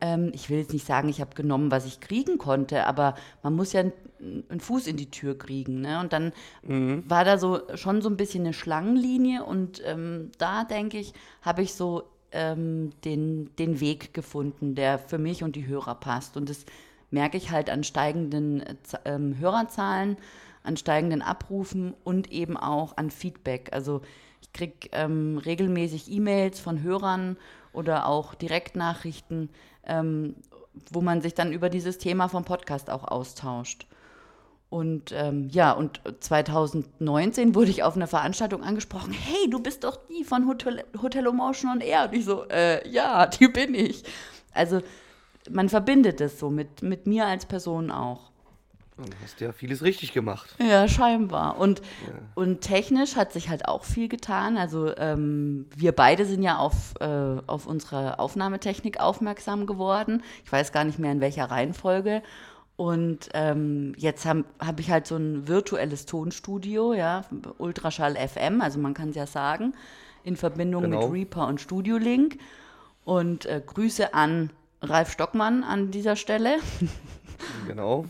ähm, 0.00 0.30
ich 0.34 0.50
will 0.50 0.58
jetzt 0.58 0.72
nicht 0.72 0.86
sagen, 0.86 1.08
ich 1.08 1.20
habe 1.20 1.34
genommen, 1.34 1.70
was 1.70 1.86
ich 1.86 2.00
kriegen 2.00 2.38
konnte, 2.38 2.86
aber 2.86 3.14
man 3.42 3.54
muss 3.54 3.72
ja 3.72 3.80
einen 3.80 4.60
Fuß 4.60 4.86
in 4.86 4.96
die 4.96 5.10
Tür 5.10 5.36
kriegen. 5.36 5.80
Ne? 5.80 6.00
Und 6.00 6.12
dann 6.12 6.32
mhm. 6.62 7.04
war 7.08 7.24
da 7.24 7.38
so 7.38 7.60
schon 7.74 8.02
so 8.02 8.08
ein 8.08 8.16
bisschen 8.16 8.44
eine 8.44 8.52
Schlangenlinie 8.52 9.44
und 9.44 9.82
ähm, 9.84 10.30
da 10.38 10.64
denke 10.64 10.98
ich, 10.98 11.12
habe 11.42 11.62
ich 11.62 11.74
so 11.74 12.04
ähm, 12.32 12.90
den, 13.04 13.54
den 13.56 13.80
Weg 13.80 14.14
gefunden, 14.14 14.74
der 14.74 14.98
für 14.98 15.18
mich 15.18 15.42
und 15.42 15.56
die 15.56 15.66
Hörer 15.66 15.94
passt. 15.94 16.36
Und 16.36 16.48
das 16.48 16.64
merke 17.10 17.36
ich 17.36 17.50
halt 17.50 17.70
an 17.70 17.84
steigenden 17.84 18.62
ähm, 19.04 19.38
Hörerzahlen, 19.38 20.16
an 20.62 20.76
steigenden 20.76 21.22
Abrufen 21.22 21.94
und 22.04 22.30
eben 22.30 22.56
auch 22.56 22.96
an 22.96 23.10
Feedback. 23.10 23.70
Also 23.72 24.02
ich 24.42 24.52
kriege 24.52 24.88
ähm, 24.92 25.38
regelmäßig 25.38 26.10
E-Mails 26.10 26.60
von 26.60 26.82
Hörern 26.82 27.36
oder 27.72 28.06
auch 28.06 28.34
Direktnachrichten, 28.34 29.48
ähm, 29.90 30.36
wo 30.90 31.00
man 31.00 31.20
sich 31.20 31.34
dann 31.34 31.52
über 31.52 31.68
dieses 31.68 31.98
Thema 31.98 32.28
vom 32.28 32.44
Podcast 32.44 32.88
auch 32.88 33.04
austauscht. 33.04 33.86
Und 34.70 35.10
ähm, 35.12 35.48
ja, 35.50 35.72
und 35.72 36.00
2019 36.20 37.56
wurde 37.56 37.72
ich 37.72 37.82
auf 37.82 37.96
einer 37.96 38.06
Veranstaltung 38.06 38.62
angesprochen, 38.62 39.12
hey, 39.12 39.50
du 39.50 39.60
bist 39.60 39.82
doch 39.82 39.98
die 40.08 40.22
von 40.22 40.46
Hotel, 40.46 40.84
Hotel 41.02 41.26
Emotion 41.26 41.72
on 41.72 41.80
Air. 41.80 42.04
Und 42.04 42.14
ich 42.14 42.24
so, 42.24 42.44
äh, 42.48 42.88
ja, 42.88 43.26
die 43.26 43.48
bin 43.48 43.74
ich. 43.74 44.04
Also 44.54 44.80
man 45.50 45.68
verbindet 45.68 46.20
es 46.20 46.38
so 46.38 46.50
mit, 46.50 46.82
mit 46.82 47.08
mir 47.08 47.26
als 47.26 47.46
Person 47.46 47.90
auch. 47.90 48.29
Du 49.06 49.16
hast 49.22 49.40
ja 49.40 49.52
vieles 49.52 49.82
richtig 49.82 50.12
gemacht. 50.12 50.54
Ja, 50.58 50.88
scheinbar. 50.88 51.58
Und, 51.58 51.80
ja. 52.06 52.14
und 52.34 52.60
technisch 52.60 53.16
hat 53.16 53.32
sich 53.32 53.48
halt 53.48 53.66
auch 53.66 53.84
viel 53.84 54.08
getan. 54.08 54.56
Also 54.56 54.96
ähm, 54.96 55.66
wir 55.76 55.92
beide 55.92 56.24
sind 56.26 56.42
ja 56.42 56.58
auf, 56.58 56.94
äh, 57.00 57.06
auf 57.46 57.66
unsere 57.66 58.18
Aufnahmetechnik 58.18 59.00
aufmerksam 59.00 59.66
geworden. 59.66 60.22
Ich 60.44 60.52
weiß 60.52 60.72
gar 60.72 60.84
nicht 60.84 60.98
mehr 60.98 61.12
in 61.12 61.20
welcher 61.20 61.44
Reihenfolge. 61.44 62.22
Und 62.76 63.28
ähm, 63.34 63.92
jetzt 63.98 64.24
habe 64.24 64.44
hab 64.58 64.80
ich 64.80 64.90
halt 64.90 65.06
so 65.06 65.16
ein 65.16 65.46
virtuelles 65.46 66.06
Tonstudio, 66.06 66.94
ja, 66.94 67.26
Ultraschall 67.58 68.16
FM, 68.16 68.62
also 68.62 68.78
man 68.78 68.94
kann 68.94 69.10
es 69.10 69.16
ja 69.16 69.26
sagen, 69.26 69.74
in 70.24 70.34
Verbindung 70.34 70.84
genau. 70.84 71.08
mit 71.08 71.12
Reaper 71.12 71.46
und 71.46 71.60
Studio 71.60 71.98
Link. 71.98 72.38
Und 73.04 73.44
äh, 73.44 73.60
Grüße 73.64 74.14
an 74.14 74.48
Ralf 74.82 75.12
Stockmann 75.12 75.62
an 75.62 75.90
dieser 75.90 76.16
Stelle. 76.16 76.56
Genau. 77.66 78.06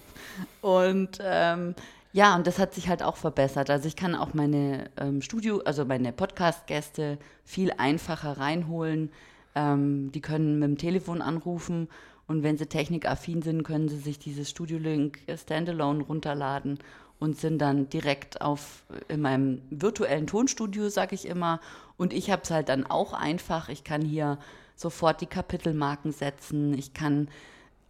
und 0.60 1.18
ähm, 1.22 1.74
ja, 2.12 2.34
und 2.34 2.46
das 2.46 2.58
hat 2.58 2.74
sich 2.74 2.88
halt 2.88 3.02
auch 3.02 3.16
verbessert. 3.16 3.70
Also 3.70 3.86
ich 3.86 3.94
kann 3.94 4.16
auch 4.16 4.34
meine 4.34 4.90
ähm, 4.96 5.22
Studio, 5.22 5.60
also 5.64 5.84
meine 5.84 6.12
Podcast-Gäste 6.12 7.18
viel 7.44 7.72
einfacher 7.78 8.38
reinholen. 8.38 9.10
Ähm, 9.54 10.10
die 10.12 10.20
können 10.20 10.58
mit 10.58 10.68
dem 10.68 10.78
Telefon 10.78 11.22
anrufen 11.22 11.88
und 12.30 12.44
wenn 12.44 12.56
sie 12.56 12.66
technikaffin 12.66 13.42
sind, 13.42 13.64
können 13.64 13.88
sie 13.88 13.98
sich 13.98 14.20
dieses 14.20 14.48
Studio 14.48 14.78
Link 14.78 15.18
Standalone 15.36 16.04
runterladen 16.04 16.78
und 17.18 17.36
sind 17.36 17.58
dann 17.58 17.88
direkt 17.88 18.40
auf 18.40 18.84
in 19.08 19.20
meinem 19.20 19.62
virtuellen 19.70 20.28
Tonstudio, 20.28 20.88
sag 20.90 21.12
ich 21.12 21.26
immer. 21.26 21.58
Und 21.96 22.12
ich 22.12 22.30
habe 22.30 22.42
es 22.42 22.52
halt 22.52 22.68
dann 22.68 22.86
auch 22.86 23.14
einfach. 23.14 23.68
Ich 23.68 23.82
kann 23.82 24.02
hier 24.02 24.38
sofort 24.76 25.20
die 25.20 25.26
Kapitelmarken 25.26 26.12
setzen. 26.12 26.72
Ich 26.78 26.94
kann 26.94 27.26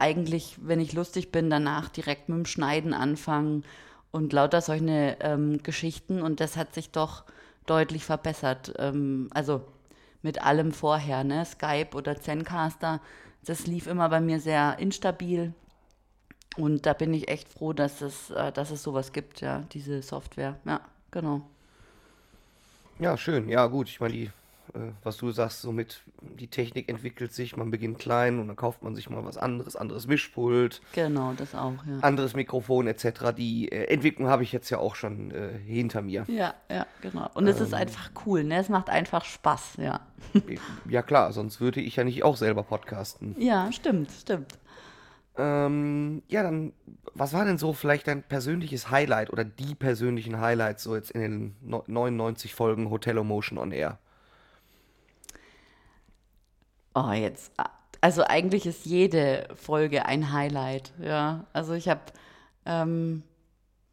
eigentlich, 0.01 0.57
wenn 0.63 0.81
ich 0.81 0.93
lustig 0.93 1.33
bin, 1.33 1.51
danach 1.51 1.89
direkt 1.89 2.29
mit 2.29 2.39
dem 2.39 2.47
Schneiden 2.47 2.95
anfangen 2.95 3.65
und 4.11 4.33
lauter 4.33 4.61
solche 4.61 5.17
ähm, 5.21 5.63
Geschichten. 5.63 6.23
Und 6.23 6.41
das 6.41 6.57
hat 6.57 6.75
sich 6.75 6.91
doch 6.91 7.25
deutlich 7.67 8.05
verbessert. 8.05 8.75
Ähm, 8.79 9.29
also 9.33 9.63
mit 10.23 10.43
allem 10.43 10.73
vorher, 10.73 11.25
ne? 11.25 11.45
Skype 11.45 11.97
oder 11.97 12.21
Zencaster 12.21 13.01
das 13.45 13.67
lief 13.67 13.87
immer 13.87 14.09
bei 14.09 14.21
mir 14.21 14.41
sehr 14.41 14.79
instabil. 14.79 15.55
Und 16.57 16.85
da 16.85 16.93
bin 16.93 17.15
ich 17.15 17.29
echt 17.29 17.49
froh, 17.49 17.73
dass 17.73 18.01
es, 18.01 18.31
äh, 18.31 18.53
dass 18.53 18.71
es 18.71 18.83
sowas 18.83 19.13
gibt, 19.13 19.41
ja, 19.41 19.65
diese 19.73 20.03
Software. 20.03 20.57
Ja, 20.65 20.81
genau. 21.11 21.43
Ja, 22.99 23.17
schön. 23.17 23.49
Ja, 23.49 23.67
gut. 23.67 23.89
Ich 23.89 24.01
meine, 24.01 24.13
die, 24.13 24.31
was 25.03 25.17
du 25.17 25.31
sagst, 25.31 25.63
somit 25.63 26.03
die 26.21 26.49
Technik 26.49 26.89
entwickelt 26.89 27.33
sich, 27.33 27.57
man 27.57 27.71
beginnt 27.71 27.99
klein 27.99 28.39
und 28.39 28.49
dann 28.49 28.57
kauft 28.57 28.83
man 28.83 28.95
sich 28.95 29.11
mal 29.11 29.25
was 29.25 29.37
anderes, 29.37 29.77
anderes 29.77 30.07
Mischpult. 30.07 30.81
Genau, 30.93 31.33
das 31.37 31.55
auch, 31.55 31.75
ja. 31.87 31.99
Anderes 32.01 32.35
Mikrofon 32.35 32.87
etc. 32.87 33.33
Die 33.37 33.71
äh, 33.71 33.85
Entwicklung 33.85 34.29
habe 34.29 34.43
ich 34.43 34.53
jetzt 34.53 34.71
ja 34.71 34.79
auch 34.79 34.95
schon 34.95 35.31
äh, 35.31 35.59
hinter 35.59 36.03
mir. 36.03 36.25
Ja, 36.29 36.55
ja, 36.71 36.87
genau. 37.01 37.29
Und 37.35 37.47
es 37.47 37.61
ist 37.61 37.73
ähm. 37.73 37.79
einfach 37.79 38.11
cool, 38.27 38.45
ne? 38.45 38.59
Es 38.59 38.69
macht 38.69 38.91
einfach 38.91 39.25
Spaß, 39.25 39.77
ja. 39.79 40.01
Ja, 40.89 41.03
klar, 41.03 41.33
sonst 41.33 41.61
würde 41.61 41.81
ich 41.81 41.97
ja 41.97 42.05
nicht 42.05 42.23
auch 42.23 42.37
selber 42.37 42.63
podcasten. 42.63 43.35
Ja, 43.39 43.71
stimmt, 43.73 44.11
stimmt. 44.11 44.59
Ähm, 45.37 46.23
ja, 46.29 46.43
dann, 46.43 46.73
was 47.15 47.33
war 47.33 47.45
denn 47.45 47.59
so 47.59 47.73
vielleicht 47.73 48.07
dein 48.09 48.23
persönliches 48.23 48.91
Highlight 48.91 49.31
oder 49.31 49.45
die 49.45 49.75
persönlichen 49.75 50.41
Highlights 50.41 50.83
so 50.83 50.95
jetzt 50.95 51.13
in 51.13 51.21
den 51.21 51.85
99 51.87 52.55
Folgen 52.55 52.91
Hotel 52.91 53.23
Motion 53.25 53.59
on 53.59 53.73
Air? 53.73 53.99
Oh, 56.95 57.13
jetzt. 57.13 57.53
Also 58.01 58.25
eigentlich 58.25 58.67
ist 58.67 58.87
jede 58.87 59.49
Folge 59.55 60.07
ein 60.07 60.33
Highlight, 60.33 60.93
ja. 61.03 61.45
Also 61.53 61.75
ich 61.75 61.89
habe, 61.89 62.01
ähm, 62.65 63.23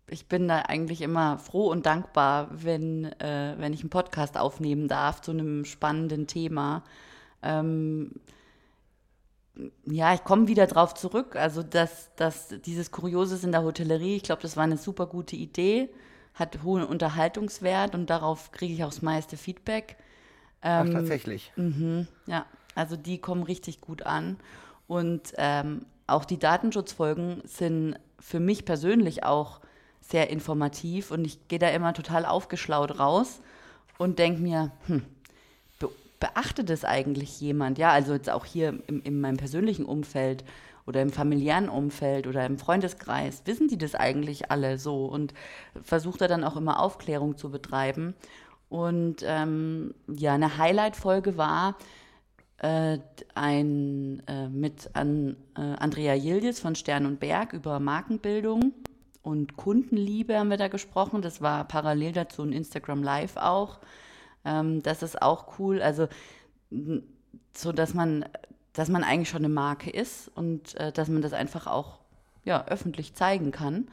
ich 0.09 0.27
bin 0.27 0.47
da 0.47 0.61
eigentlich 0.61 1.01
immer 1.01 1.37
froh 1.37 1.69
und 1.69 1.85
dankbar, 1.85 2.49
wenn, 2.51 3.05
äh, 3.19 3.55
wenn 3.57 3.73
ich 3.73 3.81
einen 3.81 3.89
Podcast 3.89 4.37
aufnehmen 4.37 4.87
darf 4.87 5.21
zu 5.21 5.31
einem 5.31 5.65
spannenden 5.65 6.27
Thema. 6.27 6.83
Ähm, 7.43 8.13
ja, 9.85 10.13
ich 10.13 10.23
komme 10.23 10.47
wieder 10.47 10.67
drauf 10.67 10.93
zurück. 10.93 11.35
Also, 11.35 11.63
dass, 11.63 12.13
dass 12.15 12.49
dieses 12.65 12.91
Kurioses 12.91 13.43
in 13.43 13.51
der 13.51 13.63
Hotellerie, 13.63 14.15
ich 14.15 14.23
glaube, 14.23 14.41
das 14.41 14.55
war 14.55 14.63
eine 14.63 14.77
super 14.77 15.07
gute 15.07 15.35
Idee, 15.35 15.89
hat 16.33 16.63
hohen 16.63 16.83
Unterhaltungswert 16.83 17.95
und 17.95 18.09
darauf 18.09 18.51
kriege 18.51 18.73
ich 18.73 18.83
auch 18.83 18.89
das 18.89 19.01
meiste 19.01 19.37
Feedback. 19.37 19.97
Ähm, 20.61 20.87
Ach, 20.89 20.93
tatsächlich. 20.93 21.51
Mhm, 21.55 22.07
ja, 22.27 22.45
also 22.77 22.95
die 22.95 23.17
kommen 23.17 23.43
richtig 23.43 23.81
gut 23.81 24.03
an. 24.03 24.37
Und 24.87 25.33
ähm, 25.37 25.85
auch 26.05 26.25
die 26.25 26.39
Datenschutzfolgen 26.39 27.41
sind 27.45 27.97
für 28.19 28.39
mich 28.39 28.65
persönlich 28.65 29.23
auch 29.23 29.59
sehr 29.99 30.29
informativ 30.29 31.11
und 31.11 31.25
ich 31.25 31.47
gehe 31.49 31.59
da 31.59 31.69
immer 31.69 31.93
total 31.93 32.25
aufgeschlaut 32.25 32.99
raus 32.99 33.41
und 33.97 34.19
denke 34.19 34.41
mir, 34.41 34.71
hm, 34.85 35.03
be 35.79 35.89
beachtet 36.19 36.69
das 36.69 36.85
eigentlich 36.85 37.41
jemand? 37.41 37.77
Ja, 37.77 37.91
also 37.91 38.13
jetzt 38.13 38.29
auch 38.29 38.45
hier 38.45 38.79
im, 38.87 39.01
in 39.03 39.19
meinem 39.19 39.37
persönlichen 39.37 39.85
Umfeld 39.85 40.45
oder 40.85 41.01
im 41.01 41.11
familiären 41.11 41.67
Umfeld 41.67 42.27
oder 42.27 42.45
im 42.45 42.57
Freundeskreis, 42.57 43.41
wissen 43.45 43.67
die 43.67 43.77
das 43.77 43.93
eigentlich 43.93 44.49
alle 44.49 44.77
so 44.77 45.05
und 45.05 45.33
versucht 45.83 46.21
er 46.21 46.29
dann 46.29 46.45
auch 46.45 46.55
immer 46.55 46.79
Aufklärung 46.79 47.37
zu 47.37 47.51
betreiben. 47.51 48.15
Und 48.69 49.17
ähm, 49.25 49.93
ja, 50.07 50.33
eine 50.33 50.57
Highlight-Folge 50.57 51.37
war, 51.37 51.75
äh, 52.57 52.97
ein, 53.35 54.23
äh, 54.27 54.47
mit 54.49 54.89
an, 54.93 55.37
äh, 55.55 55.61
Andrea 55.61 56.15
Yildiz 56.15 56.59
von 56.59 56.75
Stern 56.75 57.05
und 57.05 57.19
Berg 57.19 57.53
über 57.53 57.79
Markenbildung 57.79 58.73
und 59.21 59.57
Kundenliebe 59.57 60.39
haben 60.39 60.49
wir 60.49 60.57
da 60.57 60.67
gesprochen. 60.67 61.21
Das 61.21 61.41
war 61.41 61.65
parallel 61.65 62.13
dazu 62.13 62.43
ein 62.43 62.53
Instagram 62.53 63.03
Live 63.03 63.37
auch. 63.37 63.79
Ähm, 64.45 64.81
das 64.81 65.03
ist 65.03 65.21
auch 65.21 65.59
cool. 65.59 65.81
Also 65.81 66.07
so, 67.53 67.71
dass 67.71 67.93
man, 67.93 68.25
dass 68.73 68.89
man 68.89 69.03
eigentlich 69.03 69.29
schon 69.29 69.43
eine 69.43 69.53
Marke 69.53 69.89
ist 69.89 70.29
und 70.35 70.75
äh, 70.75 70.91
dass 70.91 71.09
man 71.09 71.21
das 71.21 71.33
einfach 71.33 71.67
auch 71.67 71.99
ja, 72.45 72.65
öffentlich 72.67 73.13
zeigen 73.13 73.51
kann. 73.51 73.89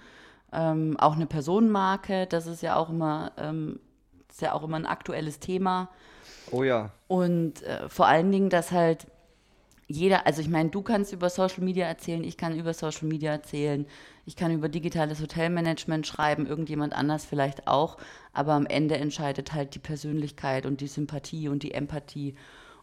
Ähm, 0.53 0.97
auch 0.99 1.17
eine 1.17 1.27
Personenmarke, 1.27 2.27
das 2.29 2.47
ist 2.47 2.63
ja 2.63 2.77
auch 2.77 2.89
immer, 2.89 3.33
ähm, 3.37 3.81
ist 4.31 4.41
ja 4.41 4.53
auch 4.53 4.63
immer 4.63 4.77
ein 4.77 4.87
aktuelles 4.87 5.41
Thema. 5.41 5.91
Oh 6.51 6.63
ja. 6.63 6.91
Und 7.09 7.63
äh, 7.63 7.89
vor 7.89 8.07
allen 8.07 8.31
Dingen, 8.31 8.51
dass 8.51 8.73
halt 8.73 9.07
jeder, 9.87 10.27
also 10.27 10.41
ich 10.41 10.49
meine, 10.49 10.71
du 10.71 10.83
kannst 10.83 11.13
über 11.13 11.29
Social 11.29 11.63
Media 11.63 11.87
erzählen, 11.87 12.25
ich 12.25 12.37
kann 12.37 12.59
über 12.59 12.73
Social 12.73 13.07
Media 13.07 13.33
erzählen, 13.33 13.87
ich 14.25 14.37
kann 14.37 14.53
über 14.53 14.69
digitales 14.69 15.21
Hotelmanagement 15.21 16.07
schreiben, 16.07 16.47
irgendjemand 16.47 16.95
anders 16.95 17.25
vielleicht 17.25 17.69
auch, 17.69 17.99
aber 18.33 18.55
am 18.55 18.67
Ende 18.67 18.97
entscheidet 18.97 19.53
halt 19.53 19.75
die 19.75 19.81
Persönlichkeit 19.81 20.65
und 20.65 20.81
die 20.81 20.87
Sympathie 20.87 21.49
und 21.49 21.63
die 21.63 21.73
Empathie 21.73 22.35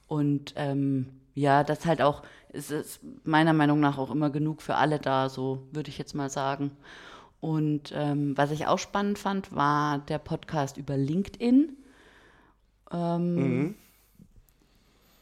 und 0.07 0.53
ähm, 0.57 1.07
ja, 1.33 1.63
das 1.63 1.85
halt 1.85 2.01
auch, 2.01 2.23
es 2.51 2.69
ist 2.69 2.99
meiner 3.23 3.53
Meinung 3.53 3.79
nach 3.79 3.97
auch 3.97 4.11
immer 4.11 4.29
genug 4.29 4.61
für 4.61 4.75
alle 4.75 4.99
da, 4.99 5.29
so 5.29 5.63
würde 5.71 5.89
ich 5.89 5.97
jetzt 5.97 6.13
mal 6.13 6.29
sagen. 6.29 6.71
Und 7.39 7.91
ähm, 7.95 8.37
was 8.37 8.51
ich 8.51 8.67
auch 8.67 8.77
spannend 8.77 9.17
fand, 9.17 9.55
war 9.55 9.99
der 9.99 10.19
Podcast 10.19 10.77
über 10.77 10.97
LinkedIn. 10.97 11.77
Ähm, 12.93 13.35
mhm. 13.35 13.75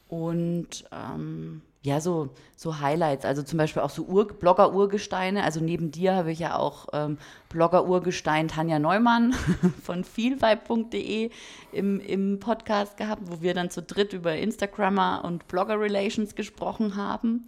Und 0.08 0.86
ähm, 0.92 1.62
ja, 1.82 2.02
so, 2.02 2.30
so 2.58 2.82
Highlights, 2.82 3.24
also 3.24 3.42
zum 3.42 3.58
Beispiel 3.58 3.82
auch 3.82 3.90
so 3.90 4.04
Ur 4.04 4.28
Blogger-Urgesteine. 4.28 5.44
Also 5.44 5.62
neben 5.62 5.92
dir 5.92 6.14
habe 6.14 6.32
ich 6.32 6.40
ja 6.40 6.58
auch 6.58 6.88
ähm, 6.92 7.18
Blogger-Urgestein 7.48 8.50
Tanja 8.50 8.80
Neumann 8.80 9.34
von 9.84 10.04
feelvibe.de 10.04 11.30
im, 11.72 12.02
im 12.02 12.40
Podcast 12.42 12.98
gehabt, 12.98 13.22
wo 13.26 13.42
wir 13.42 13.54
dann 13.54 13.70
zu 13.70 13.82
dritt 13.82 14.12
über 14.12 14.36
Instagrammer 14.36 15.24
und 15.24 15.48
Blogger-Relations 15.48 16.36
gesprochen 16.36 16.98
haben. 16.98 17.48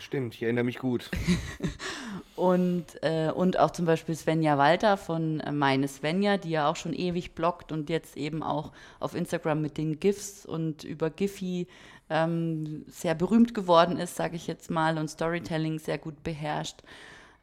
Stimmt, 0.00 0.34
ich 0.34 0.42
erinnere 0.42 0.64
mich 0.64 0.78
gut. 0.78 1.08
und, 2.40 2.86
äh, 3.02 3.30
und 3.30 3.58
auch 3.58 3.70
zum 3.70 3.84
Beispiel 3.84 4.14
Svenja 4.14 4.56
Walter 4.56 4.96
von 4.96 5.40
äh, 5.40 5.52
Meine 5.52 5.86
Svenja, 5.88 6.38
die 6.38 6.48
ja 6.48 6.70
auch 6.70 6.76
schon 6.76 6.94
ewig 6.94 7.34
bloggt 7.34 7.70
und 7.70 7.90
jetzt 7.90 8.16
eben 8.16 8.42
auch 8.42 8.72
auf 8.98 9.14
Instagram 9.14 9.60
mit 9.60 9.76
den 9.76 10.00
GIFs 10.00 10.46
und 10.46 10.82
über 10.82 11.10
Giphy 11.10 11.66
ähm, 12.08 12.86
sehr 12.88 13.14
berühmt 13.14 13.52
geworden 13.52 13.98
ist, 13.98 14.16
sage 14.16 14.36
ich 14.36 14.46
jetzt 14.46 14.70
mal, 14.70 14.96
und 14.96 15.08
Storytelling 15.08 15.78
sehr 15.78 15.98
gut 15.98 16.22
beherrscht. 16.22 16.82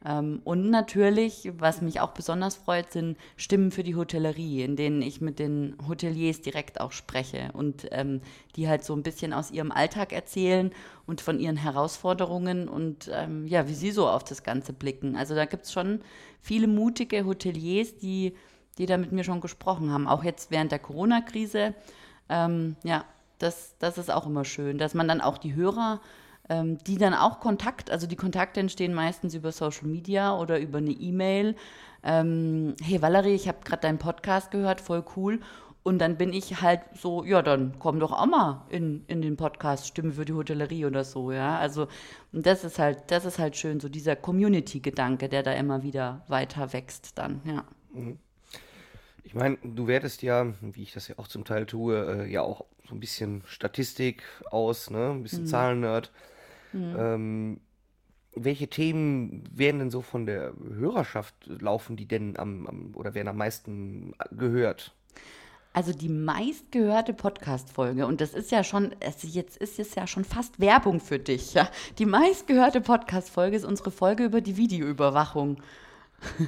Ähm, 0.04 0.40
und 0.44 0.70
natürlich, 0.70 1.50
was 1.58 1.82
mich 1.82 2.00
auch 2.00 2.12
besonders 2.12 2.54
freut, 2.54 2.92
sind 2.92 3.16
Stimmen 3.36 3.72
für 3.72 3.82
die 3.82 3.96
Hotellerie, 3.96 4.62
in 4.62 4.76
denen 4.76 5.02
ich 5.02 5.20
mit 5.20 5.38
den 5.38 5.76
Hoteliers 5.88 6.40
direkt 6.40 6.80
auch 6.80 6.92
spreche 6.92 7.50
und 7.52 7.88
ähm, 7.90 8.20
die 8.54 8.68
halt 8.68 8.84
so 8.84 8.94
ein 8.94 9.02
bisschen 9.02 9.32
aus 9.32 9.50
ihrem 9.50 9.72
Alltag 9.72 10.12
erzählen 10.12 10.70
und 11.06 11.20
von 11.20 11.40
ihren 11.40 11.56
Herausforderungen 11.56 12.68
und 12.68 13.10
ähm, 13.12 13.46
ja, 13.46 13.66
wie 13.68 13.74
sie 13.74 13.90
so 13.90 14.08
auf 14.08 14.22
das 14.22 14.44
Ganze 14.44 14.72
blicken. 14.72 15.16
Also 15.16 15.34
da 15.34 15.46
gibt 15.46 15.64
es 15.64 15.72
schon 15.72 16.00
viele 16.40 16.68
mutige 16.68 17.26
Hoteliers, 17.26 17.96
die, 17.96 18.36
die 18.78 18.86
da 18.86 18.98
mit 18.98 19.10
mir 19.10 19.24
schon 19.24 19.40
gesprochen 19.40 19.92
haben, 19.92 20.06
auch 20.06 20.22
jetzt 20.22 20.52
während 20.52 20.70
der 20.70 20.78
Corona-Krise. 20.78 21.74
Ähm, 22.28 22.76
ja, 22.84 23.04
das, 23.40 23.74
das 23.80 23.98
ist 23.98 24.12
auch 24.12 24.26
immer 24.26 24.44
schön, 24.44 24.78
dass 24.78 24.94
man 24.94 25.08
dann 25.08 25.20
auch 25.20 25.38
die 25.38 25.54
Hörer, 25.54 26.00
ähm, 26.48 26.78
die 26.86 26.96
dann 26.98 27.14
auch 27.14 27.40
Kontakt, 27.40 27.90
also 27.90 28.06
die 28.06 28.16
Kontakte 28.16 28.60
entstehen 28.60 28.94
meistens 28.94 29.34
über 29.34 29.52
Social 29.52 29.86
Media 29.86 30.36
oder 30.38 30.58
über 30.58 30.78
eine 30.78 30.90
E-Mail. 30.90 31.56
Ähm, 32.02 32.74
hey 32.82 33.02
Valerie, 33.02 33.34
ich 33.34 33.48
habe 33.48 33.58
gerade 33.64 33.82
deinen 33.82 33.98
Podcast 33.98 34.50
gehört, 34.50 34.80
voll 34.80 35.04
cool. 35.16 35.40
Und 35.82 36.00
dann 36.00 36.16
bin 36.16 36.32
ich 36.32 36.60
halt 36.60 36.80
so, 36.94 37.24
ja, 37.24 37.40
dann 37.40 37.78
komm 37.78 37.98
doch 37.98 38.12
auch 38.12 38.26
mal 38.26 38.66
in, 38.68 39.04
in 39.06 39.22
den 39.22 39.36
Podcast 39.36 39.86
Stimme 39.86 40.12
für 40.12 40.24
die 40.24 40.34
Hotellerie 40.34 40.84
oder 40.84 41.04
so, 41.04 41.32
ja. 41.32 41.58
Also 41.58 41.88
das 42.32 42.64
ist 42.64 42.78
halt, 42.78 43.04
das 43.10 43.24
ist 43.24 43.38
halt 43.38 43.56
schön, 43.56 43.80
so 43.80 43.88
dieser 43.88 44.16
Community-Gedanke, 44.16 45.28
der 45.28 45.42
da 45.42 45.52
immer 45.52 45.82
wieder 45.82 46.24
weiter 46.28 46.72
wächst 46.72 47.16
dann, 47.16 47.40
ja. 47.44 47.64
Mhm. 47.92 48.18
Ich 49.24 49.34
meine, 49.34 49.58
du 49.62 49.86
wertest 49.86 50.22
ja, 50.22 50.54
wie 50.62 50.82
ich 50.82 50.94
das 50.94 51.08
ja 51.08 51.18
auch 51.18 51.28
zum 51.28 51.44
Teil 51.44 51.66
tue, 51.66 52.24
äh, 52.24 52.32
ja 52.32 52.40
auch 52.40 52.64
so 52.88 52.94
ein 52.94 53.00
bisschen 53.00 53.42
Statistik 53.46 54.22
aus, 54.50 54.88
ne? 54.88 55.10
Ein 55.10 55.22
bisschen 55.22 55.42
mhm. 55.42 55.48
Zahlennerd. 55.48 56.10
Mhm. 56.72 56.96
Ähm, 56.98 57.60
welche 58.34 58.68
Themen 58.68 59.44
werden 59.52 59.78
denn 59.78 59.90
so 59.90 60.02
von 60.02 60.26
der 60.26 60.52
Hörerschaft 60.74 61.34
laufen, 61.46 61.96
die 61.96 62.06
denn 62.06 62.36
am, 62.38 62.66
am 62.66 62.94
oder 62.94 63.14
werden 63.14 63.28
am 63.28 63.36
meisten 63.36 64.14
gehört? 64.30 64.94
Also 65.72 65.92
die 65.92 66.08
meistgehörte 66.08 67.14
Podcast-Folge, 67.14 68.06
und 68.06 68.20
das 68.20 68.34
ist 68.34 68.50
ja 68.50 68.64
schon, 68.64 68.94
also 69.04 69.28
jetzt 69.28 69.56
ist 69.56 69.78
es 69.78 69.94
ja 69.94 70.06
schon 70.06 70.24
fast 70.24 70.58
Werbung 70.60 70.98
für 70.98 71.18
dich, 71.18 71.54
ja. 71.54 71.68
Die 71.98 72.06
meistgehörte 72.06 72.80
Podcast-Folge 72.80 73.56
ist 73.56 73.64
unsere 73.64 73.90
Folge 73.90 74.24
über 74.24 74.40
die 74.40 74.56
Videoüberwachung. 74.56 75.58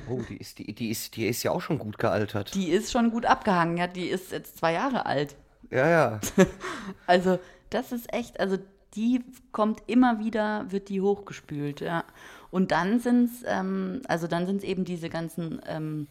Oh, 0.08 0.20
die 0.28 0.36
ist, 0.36 0.58
die, 0.58 0.74
die, 0.74 0.90
ist, 0.90 1.14
die 1.16 1.26
ist 1.26 1.42
ja 1.42 1.52
auch 1.52 1.60
schon 1.60 1.78
gut 1.78 1.98
gealtert. 1.98 2.54
Die 2.54 2.70
ist 2.70 2.90
schon 2.90 3.10
gut 3.10 3.24
abgehangen, 3.24 3.76
ja. 3.76 3.86
Die 3.86 4.08
ist 4.08 4.32
jetzt 4.32 4.58
zwei 4.58 4.72
Jahre 4.72 5.06
alt. 5.06 5.36
Ja, 5.70 5.88
ja. 5.88 6.20
also, 7.06 7.38
das 7.68 7.92
ist 7.92 8.12
echt, 8.12 8.40
also 8.40 8.58
die 8.94 9.20
kommt 9.52 9.82
immer 9.86 10.18
wieder, 10.18 10.70
wird 10.70 10.88
die 10.88 11.00
hochgespült, 11.00 11.80
ja. 11.80 12.04
Und 12.50 12.72
dann 12.72 12.98
sind 12.98 13.30
es, 13.30 13.44
ähm, 13.46 14.02
also 14.08 14.26
dann 14.26 14.46
sind 14.46 14.58
es 14.58 14.64
eben 14.64 14.84
diese 14.84 15.08
ganzen, 15.08 15.60
ähm, 15.66 16.08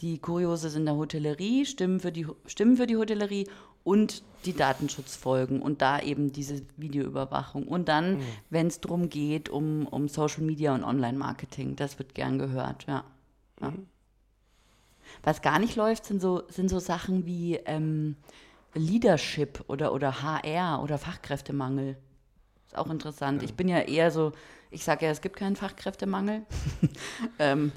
die 0.00 0.18
Kuriose 0.18 0.76
in 0.76 0.86
der 0.86 0.96
Hotellerie, 0.96 1.66
Stimmen 1.66 2.00
für 2.00 2.12
die, 2.12 2.26
Stimmen 2.46 2.76
für 2.76 2.86
die 2.86 2.96
Hotellerie 2.96 3.46
und 3.84 4.22
die 4.46 4.54
Datenschutzfolgen 4.54 5.60
und 5.60 5.82
da 5.82 6.00
eben 6.00 6.32
diese 6.32 6.62
Videoüberwachung. 6.76 7.68
Und 7.68 7.88
dann, 7.88 8.16
mhm. 8.16 8.22
wenn 8.50 8.66
es 8.66 8.80
darum 8.80 9.10
geht, 9.10 9.50
um, 9.50 9.86
um 9.86 10.08
Social 10.08 10.42
Media 10.42 10.74
und 10.74 10.84
Online-Marketing, 10.84 11.76
das 11.76 11.98
wird 11.98 12.14
gern 12.14 12.38
gehört, 12.38 12.86
ja. 12.86 13.04
ja. 13.60 13.70
Mhm. 13.70 13.86
Was 15.22 15.42
gar 15.42 15.58
nicht 15.58 15.76
läuft, 15.76 16.06
sind 16.06 16.20
so, 16.20 16.42
sind 16.48 16.68
so 16.68 16.78
Sachen 16.78 17.26
wie 17.26 17.56
ähm, 17.66 18.16
Leadership 18.74 19.62
oder, 19.68 19.92
oder 19.92 20.22
HR 20.22 20.82
oder 20.82 20.98
Fachkräftemangel. 20.98 21.96
Ist 22.74 22.80
auch 22.80 22.90
interessant. 22.90 23.40
Ja. 23.40 23.48
Ich 23.48 23.54
bin 23.54 23.68
ja 23.68 23.78
eher 23.78 24.10
so, 24.10 24.32
ich 24.72 24.82
sage 24.82 25.06
ja, 25.06 25.12
es 25.12 25.20
gibt 25.20 25.36
keinen 25.36 25.54
Fachkräftemangel. 25.54 26.42
ähm, 27.38 27.70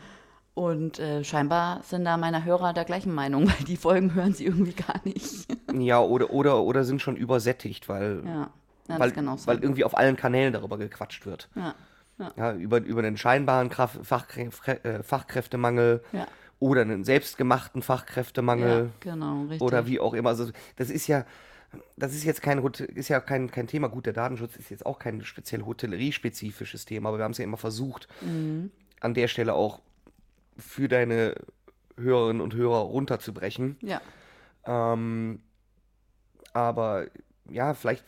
und 0.55 0.97
äh, 0.97 1.23
scheinbar 1.23 1.83
sind 1.83 2.03
da 2.03 2.17
meine 2.17 2.43
Hörer 2.45 2.73
der 2.73 2.83
gleichen 2.83 3.13
Meinung, 3.13 3.47
weil 3.47 3.65
die 3.67 3.77
Folgen 3.77 4.15
hören 4.15 4.33
sie 4.33 4.45
irgendwie 4.45 4.73
gar 4.73 4.99
nicht. 5.03 5.45
ja, 5.73 5.99
oder, 5.99 6.31
oder, 6.31 6.63
oder 6.63 6.83
sind 6.83 6.99
schon 6.99 7.15
übersättigt, 7.15 7.87
weil, 7.89 8.23
ja, 8.25 8.49
ja, 8.89 8.99
weil, 8.99 9.15
weil 9.15 9.59
irgendwie 9.59 9.83
auf 9.83 9.95
allen 9.95 10.15
Kanälen 10.15 10.51
darüber 10.51 10.79
gequatscht 10.79 11.27
wird. 11.27 11.47
Ja, 11.53 11.75
ja. 12.35 12.53
über, 12.53 12.79
über 12.79 13.03
den 13.03 13.17
scheinbaren 13.17 13.69
Kraft, 13.69 13.99
Fachkrä 14.01 14.49
äh, 14.81 15.03
Fachkräftemangel 15.03 16.01
oder 16.57 16.81
einen 16.81 17.03
selbstgemachten 17.03 17.83
Fachkräftemangel. 17.83 18.89
Genau, 19.01 19.41
richtig. 19.41 19.61
Oder 19.61 19.85
wie 19.85 19.99
auch 19.99 20.15
immer. 20.15 20.29
Also 20.29 20.49
das 20.77 20.89
ist 20.89 21.05
ja, 21.05 21.23
das 21.95 22.13
ist 22.13 22.23
jetzt 22.23 22.41
kein, 22.41 22.63
ist 22.63 23.09
ja 23.09 23.19
kein, 23.19 23.51
kein 23.51 23.67
Thema. 23.67 23.87
Gut, 23.87 24.05
der 24.05 24.13
Datenschutz 24.13 24.55
ist 24.55 24.69
jetzt 24.69 24.85
auch 24.85 24.99
kein 24.99 25.23
speziell 25.23 25.63
hotellerie-spezifisches 25.63 26.85
Thema, 26.85 27.09
aber 27.09 27.17
wir 27.17 27.23
haben 27.23 27.31
es 27.31 27.37
ja 27.37 27.43
immer 27.43 27.57
versucht, 27.57 28.07
mhm. 28.21 28.71
an 28.99 29.13
der 29.13 29.27
Stelle 29.27 29.53
auch 29.53 29.81
für 30.57 30.87
deine 30.87 31.35
Hörerinnen 31.97 32.41
und 32.41 32.53
Hörer 32.53 32.79
runterzubrechen. 32.79 33.77
Ja. 33.81 34.01
Ähm, 34.65 35.41
aber 36.53 37.07
ja, 37.49 37.73
vielleicht, 37.73 38.03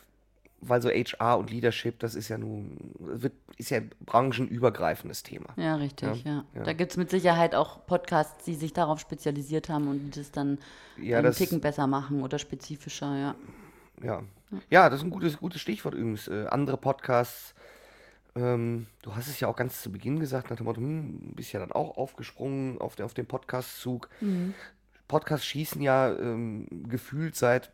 weil 0.61 0.81
so 0.81 0.89
HR 0.89 1.37
und 1.37 1.51
Leadership, 1.51 1.99
das 1.99 2.15
ist 2.15 2.29
ja 2.29 2.37
nun, 2.37 2.93
wird, 2.99 3.33
ist 3.57 3.69
ja 3.69 3.81
branchenübergreifendes 4.05 5.23
Thema. 5.23 5.47
Ja, 5.55 5.75
richtig, 5.75 6.23
ja. 6.23 6.31
ja. 6.31 6.45
ja. 6.55 6.63
Da 6.63 6.73
gibt 6.73 6.91
es 6.91 6.97
mit 6.97 7.09
Sicherheit 7.09 7.55
auch 7.55 7.85
Podcasts, 7.85 8.45
die 8.45 8.55
sich 8.55 8.73
darauf 8.73 8.99
spezialisiert 8.99 9.69
haben 9.69 9.87
und 9.87 10.17
das 10.17 10.31
dann 10.31 10.59
ja, 10.97 11.19
einen 11.19 11.33
Ticken 11.33 11.61
besser 11.61 11.87
machen 11.87 12.23
oder 12.23 12.39
spezifischer, 12.39 13.15
ja. 13.17 13.35
Ja. 14.03 14.23
Ja, 14.69 14.89
das 14.89 14.99
ist 14.99 15.05
ein 15.05 15.11
gutes, 15.11 15.37
gutes 15.37 15.61
Stichwort 15.61 15.93
übrigens. 15.93 16.27
Äh, 16.27 16.47
andere 16.49 16.77
Podcasts 16.77 17.53
ähm, 18.35 18.87
du 19.01 19.15
hast 19.15 19.27
es 19.27 19.39
ja 19.39 19.47
auch 19.47 19.55
ganz 19.55 19.81
zu 19.81 19.91
Beginn 19.91 20.19
gesagt, 20.19 20.49
nach 20.49 20.57
dem 20.57 20.65
Motto, 20.65 20.81
hm, 20.81 21.33
bist 21.35 21.51
ja 21.51 21.59
dann 21.59 21.71
auch 21.71 21.97
aufgesprungen 21.97 22.79
auf, 22.79 22.95
der, 22.95 23.05
auf 23.05 23.13
den 23.13 23.25
Podcast-Zug. 23.25 24.09
Mhm. 24.21 24.53
Podcasts 25.07 25.45
schießen 25.45 25.81
ja 25.81 26.09
ähm, 26.15 26.67
gefühlt 26.87 27.35
seit 27.35 27.71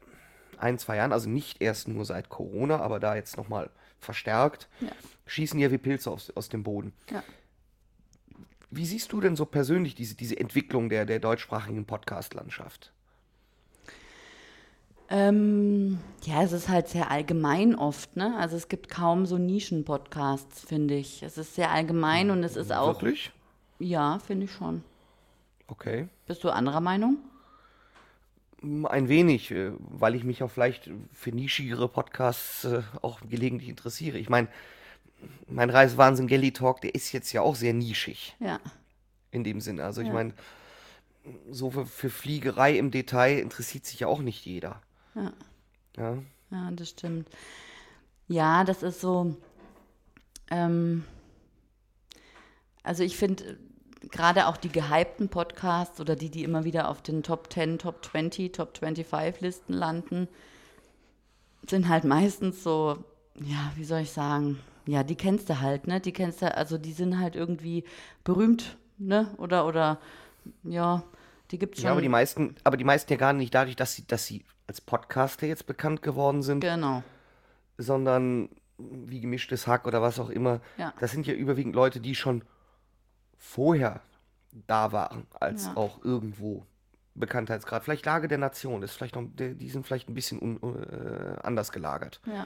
ein, 0.60 0.78
zwei 0.78 0.98
Jahren, 0.98 1.13
also 1.13 1.30
nicht 1.30 1.62
erst 1.62 1.88
nur 1.88 2.06
seit 2.06 2.30
Corona, 2.30 2.80
aber 2.80 3.00
da 3.00 3.15
jetzt 3.15 3.38
nochmal 3.38 3.70
verstärkt, 4.00 4.70
ja. 4.82 4.91
schießen 5.26 5.60
ja 5.60 5.72
wie 5.72 5.78
Pilze 5.78 6.12
aus, 6.12 6.32
aus 6.36 6.50
dem 6.50 6.63
Boden. 6.63 6.94
Ja. 7.12 7.24
Wie 8.72 8.86
siehst 8.86 9.12
du 9.13 9.22
denn 9.22 9.36
so 9.36 9.46
persönlich 9.46 9.96
diese, 9.96 10.15
diese 10.15 10.38
Entwicklung 10.38 10.89
der, 10.89 11.06
der 11.06 11.20
deutschsprachigen 11.20 11.86
Podcast-Landschaft? 11.86 12.91
Ähm, 15.08 16.00
ja, 16.24 16.41
es 16.41 16.52
ist 16.52 16.68
halt 16.68 16.88
sehr 16.88 17.12
allgemein 17.12 17.76
oft, 17.76 18.15
ne? 18.18 18.36
Also 18.38 18.58
es 18.58 18.68
gibt 18.68 18.89
kaum 18.89 19.26
so 19.26 19.38
Nischen-Podcasts, 19.38 20.65
finde 20.65 20.96
ich. 20.96 21.22
Es 21.22 21.38
ist 21.38 21.56
sehr 21.56 21.72
allgemein 21.72 22.32
und 22.32 22.44
es 22.44 22.56
ist 22.56 22.74
auch. 22.74 22.96
Wirklich? 22.96 23.32
Ja, 23.78 24.20
finde 24.20 24.46
ich 24.46 24.52
schon. 24.52 24.84
Okay. 25.68 26.08
Bist 26.26 26.44
du 26.44 26.50
anderer 26.50 26.82
Meinung? 26.82 27.18
Ein 28.86 29.10
wenig, 29.10 29.51
äh, 29.51 29.71
weil 29.80 30.15
ich 30.15 30.23
mich 30.23 30.41
auch 30.43 30.49
vielleicht 30.49 30.89
für 31.13 31.32
nischigere 31.32 31.88
Podcasts 31.88 32.65
äh, 32.65 32.82
auch 33.01 33.19
gelegentlich 33.21 33.69
interessiere. 33.69 34.17
Ich 34.17 34.30
meine, 34.30 34.47
mein 35.47 35.69
Reisewahnsinn 35.69 36.28
Gelly 36.28 36.51
Talk, 36.51 36.82
der 36.82 36.95
ist 36.95 37.12
jetzt 37.12 37.32
ja 37.32 37.41
auch 37.41 37.56
sehr 37.56 37.73
nischig. 37.73 38.36
Ja. 38.39 38.60
In 39.32 39.43
dem 39.43 39.62
Sinne. 39.62 39.84
Also 39.84 40.01
ich 40.01 40.08
ja. 40.08 40.13
meine, 40.13 40.34
so 41.49 41.71
für, 41.71 41.86
für 41.86 42.10
Fliegerei 42.10 42.78
im 42.78 42.91
Detail 42.91 43.39
interessiert 43.39 43.86
sich 43.86 43.99
ja 43.99 44.08
auch 44.08 44.21
nicht 44.21 44.45
jeder. 44.45 44.82
Ja. 45.15 45.34
Ja, 45.97 46.17
ja 46.51 46.71
das 46.71 46.89
stimmt. 46.89 47.30
Ja, 48.28 48.63
das 48.63 48.84
ist 48.84 49.01
so. 49.01 49.36
Ähm, 50.49 51.04
also 52.84 53.04
ich 53.04 53.17
finde 53.17 53.58
gerade 54.12 54.48
auch 54.48 54.58
die 54.58 54.70
gehypten 54.72 55.30
Podcasts 55.30 56.00
oder 56.00 56.15
die, 56.15 56.30
die 56.30 56.44
immer 56.44 56.63
wieder 56.63 56.89
auf 56.89 57.02
den 57.02 57.24
Top 57.24 57.52
10, 57.52 57.80
Top 57.80 58.04
20, 58.06 58.52
Top 58.52 58.78
25 58.78 59.41
Listen 59.41 59.74
landen, 59.74 60.28
sind 61.68 61.88
halt 61.89 62.04
meistens 62.04 62.63
so, 62.63 63.04
ja, 63.39 63.72
wie 63.76 63.84
soll 63.86 64.02
ich 64.02 64.12
sagen, 64.12 64.60
ja, 64.86 65.04
die 65.04 65.15
kennst 65.15 65.50
du 65.50 65.60
halt, 65.62 65.88
ne? 65.88 66.00
Die 66.00 66.13
kennst 66.13 66.41
du, 66.41 66.56
also 66.56 66.78
die 66.78 66.94
sind 66.94 67.20
halt 67.20 67.36
irgendwie 67.36 67.84
berühmt, 68.24 68.78
ne? 68.98 69.34
Oder, 69.38 69.65
oder, 69.65 70.00
ja, 70.63 71.04
die 71.52 71.58
gibt's 71.58 71.80
schon. 71.80 71.86
Ja, 71.86 71.91
aber 71.91 72.02
die 72.02 72.10
meisten, 72.10 72.56
aber 72.63 72.78
die 72.78 72.84
meisten 72.84 73.12
ja 73.12 73.18
gar 73.18 73.34
nicht 73.34 73.54
dadurch, 73.54 73.76
dass 73.76 73.94
sie, 73.96 74.06
dass 74.06 74.26
sie 74.26 74.46
als 74.68 74.82
Podcaster 74.82 75.48
jetzt 75.48 75.65
bekannt 75.65 76.02
geworden 76.04 76.44
sind, 76.44 76.62
Genau. 76.62 77.04
sondern 77.78 78.50
wie 78.78 79.22
gemischtes 79.22 79.68
Hack 79.68 79.88
oder 79.88 80.02
was 80.02 80.20
auch 80.20 80.30
immer. 80.30 80.60
Ja. 80.78 80.94
Das 81.00 81.12
sind 81.12 81.26
ja 81.26 81.34
überwiegend 81.34 81.76
Leute, 81.76 82.00
die 82.00 82.13
schon 82.13 82.44
vorher 83.45 84.01
da 84.67 84.91
waren, 84.91 85.27
als 85.39 85.65
Ja. 85.65 85.77
auch 85.77 86.03
irgendwo 86.03 86.65
Bekanntheitsgrad. 87.13 87.84
Vielleicht 87.84 88.05
Lage 88.05 88.27
der 88.27 88.38
Nation 88.38 88.84
ist 88.84 88.93
vielleicht 88.93 89.15
noch, 89.15 89.23
die 89.38 89.69
sind 89.69 89.86
vielleicht 89.86 90.10
ein 90.10 90.13
bisschen 90.13 90.41
un, 90.41 90.60
äh, 90.62 91.39
anders 91.43 91.71
gelagert. 91.71 92.19
Ja. 92.25 92.45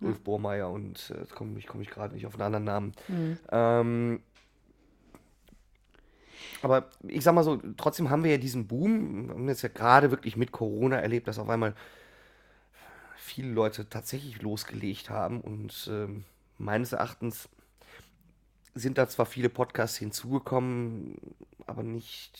Ulf 0.00 0.20
Bormeier 0.20 0.70
und 0.70 1.10
äh, 1.14 1.20
jetzt 1.20 1.34
komme 1.34 1.58
ich, 1.58 1.66
komm 1.66 1.80
ich 1.80 1.88
gerade 1.90 2.14
nicht 2.14 2.26
auf 2.26 2.34
einen 2.34 2.42
anderen 2.42 2.64
Namen. 2.64 2.92
Mhm. 3.08 3.38
Ähm, 3.50 4.22
aber 6.62 6.90
ich 7.06 7.22
sag 7.24 7.34
mal 7.34 7.44
so, 7.44 7.56
trotzdem 7.76 8.10
haben 8.10 8.24
wir 8.24 8.32
ja 8.32 8.38
diesen 8.38 8.66
Boom, 8.66 9.28
wir 9.28 9.34
haben 9.34 9.48
jetzt 9.48 9.62
ja 9.62 9.68
gerade 9.68 10.10
wirklich 10.10 10.36
mit 10.36 10.52
Corona 10.52 10.96
erlebt, 10.98 11.28
dass 11.28 11.38
auf 11.38 11.48
einmal 11.48 11.74
viele 13.16 13.52
Leute 13.52 13.88
tatsächlich 13.88 14.42
losgelegt 14.42 15.08
haben 15.08 15.40
und 15.40 15.88
ähm, 15.90 16.24
meines 16.58 16.92
Erachtens 16.92 17.48
sind 18.74 18.98
da 18.98 19.08
zwar 19.08 19.26
viele 19.26 19.48
Podcasts 19.48 19.96
hinzugekommen, 19.98 21.18
aber 21.66 21.82
nicht 21.82 22.38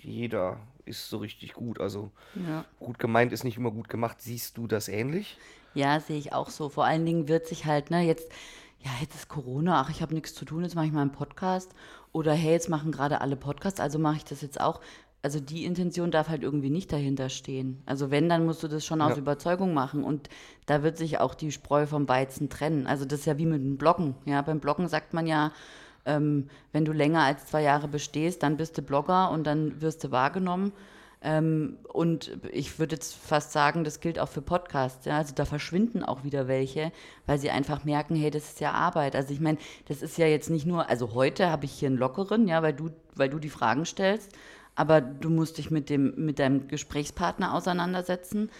jeder 0.00 0.58
ist 0.84 1.08
so 1.08 1.18
richtig 1.18 1.52
gut. 1.52 1.80
Also 1.80 2.10
Ja. 2.34 2.64
gut 2.78 2.98
gemeint 2.98 3.32
ist 3.32 3.44
nicht 3.44 3.56
immer 3.56 3.70
gut 3.70 3.88
gemacht. 3.88 4.20
Siehst 4.20 4.56
du 4.56 4.66
das 4.66 4.88
ähnlich? 4.88 5.36
Ja, 5.74 6.00
sehe 6.00 6.18
ich 6.18 6.32
auch 6.32 6.50
so. 6.50 6.68
Vor 6.68 6.84
allen 6.84 7.06
Dingen 7.06 7.28
wird 7.28 7.46
sich 7.46 7.66
halt, 7.66 7.90
ne, 7.90 8.02
jetzt, 8.02 8.30
ja, 8.80 8.90
jetzt 9.00 9.14
ist 9.14 9.28
Corona, 9.28 9.80
ach, 9.80 9.90
ich 9.90 10.02
habe 10.02 10.14
nichts 10.14 10.34
zu 10.34 10.44
tun, 10.44 10.62
jetzt 10.62 10.74
mache 10.74 10.86
ich 10.86 10.92
mal 10.92 11.02
einen 11.02 11.12
Podcast. 11.12 11.72
Oder 12.12 12.32
hey, 12.32 12.52
jetzt 12.52 12.68
machen 12.68 12.90
gerade 12.90 13.20
alle 13.20 13.36
Podcasts, 13.36 13.78
also 13.78 13.98
mache 13.98 14.16
ich 14.16 14.24
das 14.24 14.40
jetzt 14.40 14.60
auch. 14.60 14.80
Also 15.22 15.38
die 15.38 15.64
Intention 15.66 16.10
darf 16.10 16.28
halt 16.30 16.42
irgendwie 16.42 16.70
nicht 16.70 16.92
dahinter 16.92 17.28
stehen. 17.28 17.82
Also 17.84 18.10
wenn, 18.10 18.28
dann 18.28 18.46
musst 18.46 18.62
du 18.62 18.68
das 18.68 18.86
schon 18.86 19.02
aus 19.02 19.12
Ja. 19.12 19.18
Überzeugung 19.18 19.74
machen. 19.74 20.02
Und 20.02 20.28
da 20.66 20.82
wird 20.82 20.96
sich 20.96 21.18
auch 21.18 21.34
die 21.34 21.52
Spreu 21.52 21.86
vom 21.86 22.08
Weizen 22.08 22.48
trennen. 22.48 22.86
Also 22.86 23.04
das 23.04 23.20
ist 23.20 23.26
ja 23.26 23.36
wie 23.36 23.46
mit 23.46 23.60
dem 23.62 23.76
Bloggen. 23.76 24.14
Ja, 24.24 24.40
beim 24.40 24.60
Bloggen 24.60 24.88
sagt 24.88 25.12
man 25.12 25.26
ja, 25.26 25.52
ähm, 26.06 26.48
wenn 26.72 26.86
du 26.86 26.92
länger 26.92 27.22
als 27.22 27.46
zwei 27.46 27.62
Jahre 27.62 27.86
bestehst, 27.86 28.42
dann 28.42 28.56
bist 28.56 28.78
du 28.78 28.82
Blogger 28.82 29.30
und 29.30 29.46
dann 29.46 29.82
wirst 29.82 30.02
du 30.04 30.10
wahrgenommen. 30.10 30.72
Ähm, 31.22 31.76
und 31.92 32.38
ich 32.50 32.78
würde 32.78 32.94
jetzt 32.94 33.14
fast 33.14 33.52
sagen, 33.52 33.84
das 33.84 34.00
gilt 34.00 34.18
auch 34.18 34.30
für 34.30 34.40
Podcasts. 34.40 35.04
Ja? 35.04 35.18
Also 35.18 35.34
da 35.34 35.44
verschwinden 35.44 36.02
auch 36.02 36.24
wieder 36.24 36.48
welche, 36.48 36.92
weil 37.26 37.38
sie 37.38 37.50
einfach 37.50 37.84
merken, 37.84 38.16
hey, 38.16 38.30
das 38.30 38.44
ist 38.44 38.60
ja 38.60 38.72
Arbeit. 38.72 39.14
Also 39.14 39.34
ich 39.34 39.40
meine, 39.40 39.58
das 39.86 40.00
ist 40.00 40.16
ja 40.16 40.26
jetzt 40.26 40.48
nicht 40.48 40.64
nur, 40.64 40.88
also 40.88 41.12
heute 41.12 41.50
habe 41.50 41.66
ich 41.66 41.72
hier 41.72 41.88
einen 41.88 41.98
lockeren, 41.98 42.48
ja, 42.48 42.62
weil 42.62 42.72
du, 42.72 42.88
weil 43.14 43.28
du 43.28 43.38
die 43.38 43.50
Fragen 43.50 43.84
stellst, 43.84 44.32
aber 44.74 45.00
du 45.00 45.30
musst 45.30 45.58
dich 45.58 45.70
mit 45.70 45.90
dem, 45.90 46.14
mit 46.16 46.38
deinem 46.38 46.68
Gesprächspartner 46.68 47.54
auseinandersetzen, 47.54 48.50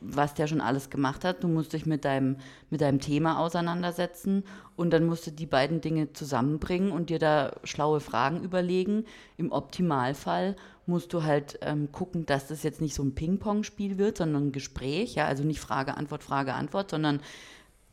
was 0.00 0.34
der 0.34 0.46
schon 0.46 0.60
alles 0.60 0.90
gemacht 0.90 1.24
hat. 1.24 1.44
Du 1.44 1.48
musst 1.48 1.72
dich 1.72 1.86
mit 1.86 2.04
deinem, 2.04 2.36
mit 2.70 2.80
deinem 2.80 3.00
Thema 3.00 3.38
auseinandersetzen 3.38 4.44
und 4.76 4.90
dann 4.90 5.06
musst 5.06 5.26
du 5.26 5.30
die 5.30 5.46
beiden 5.46 5.80
Dinge 5.80 6.12
zusammenbringen 6.12 6.90
und 6.90 7.10
dir 7.10 7.18
da 7.18 7.52
schlaue 7.64 8.00
Fragen 8.00 8.42
überlegen. 8.42 9.04
Im 9.36 9.52
Optimalfall 9.52 10.56
musst 10.86 11.12
du 11.12 11.22
halt 11.22 11.58
ähm, 11.62 11.92
gucken, 11.92 12.26
dass 12.26 12.48
das 12.48 12.62
jetzt 12.62 12.80
nicht 12.80 12.94
so 12.94 13.02
ein 13.02 13.14
Ping-Pong-Spiel 13.14 13.98
wird, 13.98 14.16
sondern 14.16 14.48
ein 14.48 14.52
Gespräch, 14.52 15.14
ja, 15.14 15.26
also 15.26 15.44
nicht 15.44 15.60
Frage, 15.60 15.96
Antwort, 15.96 16.24
Frage, 16.24 16.54
Antwort, 16.54 16.90
sondern 16.90 17.20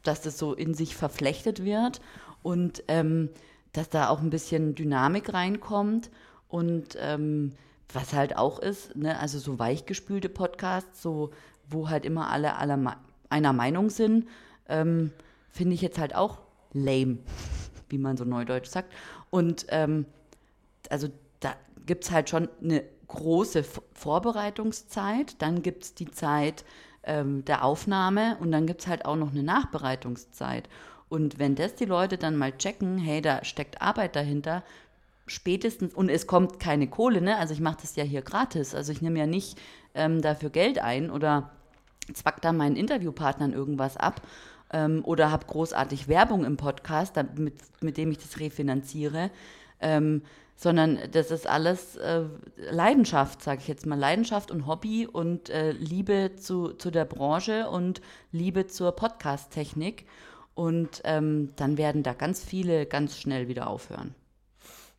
dass 0.01 0.21
das 0.21 0.38
so 0.38 0.53
in 0.53 0.73
sich 0.73 0.95
verflechtet 0.95 1.63
wird 1.63 1.99
und 2.41 2.83
ähm, 2.88 3.29
dass 3.73 3.89
da 3.89 4.09
auch 4.09 4.21
ein 4.21 4.29
bisschen 4.29 4.75
Dynamik 4.75 5.33
reinkommt 5.33 6.09
und 6.47 6.97
ähm, 6.99 7.53
was 7.93 8.13
halt 8.13 8.38
auch 8.38 8.60
ist, 8.60 8.95
ne, 8.95 9.19
also 9.19 9.39
so 9.39 9.60
weichgespülte 9.60 10.29
Podcasts, 10.29 11.01
so 11.01 11.31
wo 11.69 11.89
halt 11.89 12.05
immer 12.05 12.29
alle, 12.29 12.58
alle 12.58 12.97
einer 13.29 13.53
Meinung 13.53 13.89
sind, 13.89 14.27
ähm, 14.67 15.12
finde 15.49 15.73
ich 15.73 15.81
jetzt 15.81 15.97
halt 15.97 16.15
auch 16.15 16.39
lame, 16.73 17.19
wie 17.89 17.97
man 17.97 18.17
so 18.17 18.25
neudeutsch 18.25 18.67
sagt. 18.67 18.93
Und 19.29 19.65
ähm, 19.69 20.05
also 20.89 21.08
da 21.39 21.55
gibt 21.86 22.03
es 22.03 22.12
halt 22.12 22.29
schon 22.29 22.49
eine 22.62 22.84
große 23.08 23.63
Vorbereitungszeit, 23.93 25.41
dann 25.41 25.62
gibt 25.62 25.84
es 25.84 25.95
die 25.95 26.10
Zeit 26.10 26.65
ähm, 27.03 27.45
der 27.45 27.63
Aufnahme 27.63 28.38
und 28.39 28.51
dann 28.51 28.65
gibt 28.65 28.81
es 28.81 28.88
halt 28.88 29.05
auch 29.05 29.15
noch 29.15 29.31
eine 29.31 29.43
Nachbereitungszeit. 29.43 30.67
Und 31.08 31.38
wenn 31.38 31.55
das 31.55 31.75
die 31.75 31.86
Leute 31.86 32.17
dann 32.17 32.36
mal 32.36 32.58
checken, 32.58 32.97
hey, 32.97 33.21
da 33.21 33.45
steckt 33.45 33.81
Arbeit 33.81 34.15
dahinter, 34.15 34.63
spätestens, 35.27 35.93
und 35.93 36.09
es 36.09 36.27
kommt 36.27 36.59
keine 36.59 36.88
Kohle, 36.88 37.21
ne? 37.21 37.38
Also 37.38 37.53
ich 37.53 37.59
mache 37.59 37.77
das 37.81 37.95
ja 37.95 38.03
hier 38.03 38.21
gratis. 38.21 38.75
Also 38.75 38.91
ich 38.91 39.01
nehme 39.01 39.19
ja 39.19 39.27
nicht 39.27 39.59
ähm, 39.93 40.21
dafür 40.21 40.49
Geld 40.49 40.79
ein 40.79 41.09
oder 41.09 41.51
zwack 42.13 42.41
da 42.41 42.53
meinen 42.53 42.75
Interviewpartnern 42.75 43.53
irgendwas 43.53 43.97
ab 43.97 44.21
ähm, 44.71 45.03
oder 45.03 45.31
habe 45.31 45.45
großartig 45.45 46.07
Werbung 46.07 46.45
im 46.45 46.57
Podcast, 46.57 47.17
damit, 47.17 47.55
mit 47.81 47.97
dem 47.97 48.11
ich 48.11 48.19
das 48.19 48.39
refinanziere, 48.39 49.31
ähm, 49.79 50.21
sondern 50.55 50.99
das 51.11 51.31
ist 51.31 51.47
alles 51.47 51.97
äh, 51.97 52.23
Leidenschaft, 52.71 53.41
sage 53.41 53.59
ich 53.61 53.67
jetzt 53.67 53.85
mal, 53.85 53.99
Leidenschaft 53.99 54.51
und 54.51 54.67
Hobby 54.67 55.05
und 55.05 55.49
äh, 55.49 55.71
Liebe 55.71 56.31
zu, 56.38 56.73
zu 56.73 56.91
der 56.91 57.05
Branche 57.05 57.69
und 57.69 58.01
Liebe 58.31 58.67
zur 58.67 58.93
Podcast-Technik. 58.93 60.05
Und 60.53 61.01
ähm, 61.03 61.49
dann 61.57 61.77
werden 61.77 62.03
da 62.03 62.13
ganz 62.13 62.41
viele 62.41 62.85
ganz 62.85 63.17
schnell 63.17 63.49
wieder 63.49 63.67
aufhören. 63.67 64.15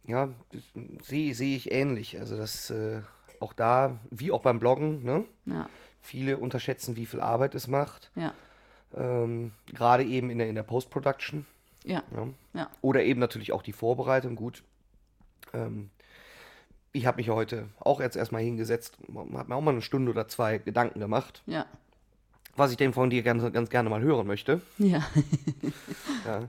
Ja, 0.07 0.29
das 0.53 0.62
sehe 1.07 1.35
sehe 1.35 1.57
ich 1.57 1.73
ähnlich. 1.73 2.19
Also 2.19 2.37
das 2.37 2.71
äh, 2.71 3.01
auch 3.40 3.53
da, 3.53 3.99
wie 4.11 4.31
auch 4.33 4.42
beim 4.42 4.59
Bloggen, 4.59 5.03
ne? 5.05 5.25
Ja, 5.47 5.69
Viele 6.01 6.38
unterschätzen, 6.38 6.95
wie 6.97 7.07
viel 7.07 7.21
Arbeit 7.21 7.55
es 7.57 7.66
macht. 7.66 8.11
ja, 8.14 8.33
Ähm, 8.95 9.51
gerade 9.66 10.05
eben 10.05 10.31
in 10.31 10.38
der, 10.38 10.49
in 10.49 10.55
der 10.55 10.62
Post-Production. 10.62 11.45
ja, 11.85 12.03
Ja. 12.14 12.29
ja, 12.55 12.71
Oder 12.83 13.03
eben 13.03 13.19
natürlich 13.21 13.51
auch 13.53 13.62
die 13.62 13.73
Vorbereitung. 13.73 14.37
Gut. 14.37 14.62
Ähm, 15.53 15.90
ich 16.92 17.05
habe 17.07 17.16
mich 17.16 17.29
heute 17.29 17.69
auch 17.81 18.01
jetzt 18.01 18.16
erstmal 18.16 18.42
hingesetzt, 18.42 18.97
habe 19.14 19.29
mir 19.49 19.55
auch 19.57 19.61
mal 19.61 19.73
eine 19.73 19.83
Stunde 19.83 20.11
oder 20.12 20.29
zwei 20.29 20.59
Gedanken 20.59 21.01
gemacht, 21.01 21.42
ja, 21.47 21.66
was 22.55 22.71
ich 22.71 22.77
denn 22.79 22.95
von 22.95 23.11
dir 23.11 23.23
ganz, 23.23 23.42
ganz 23.53 23.69
gerne 23.69 23.90
mal 23.90 24.01
hören 24.01 24.27
möchte. 24.27 24.62
ja. 24.79 25.05
Ja. 26.25 26.49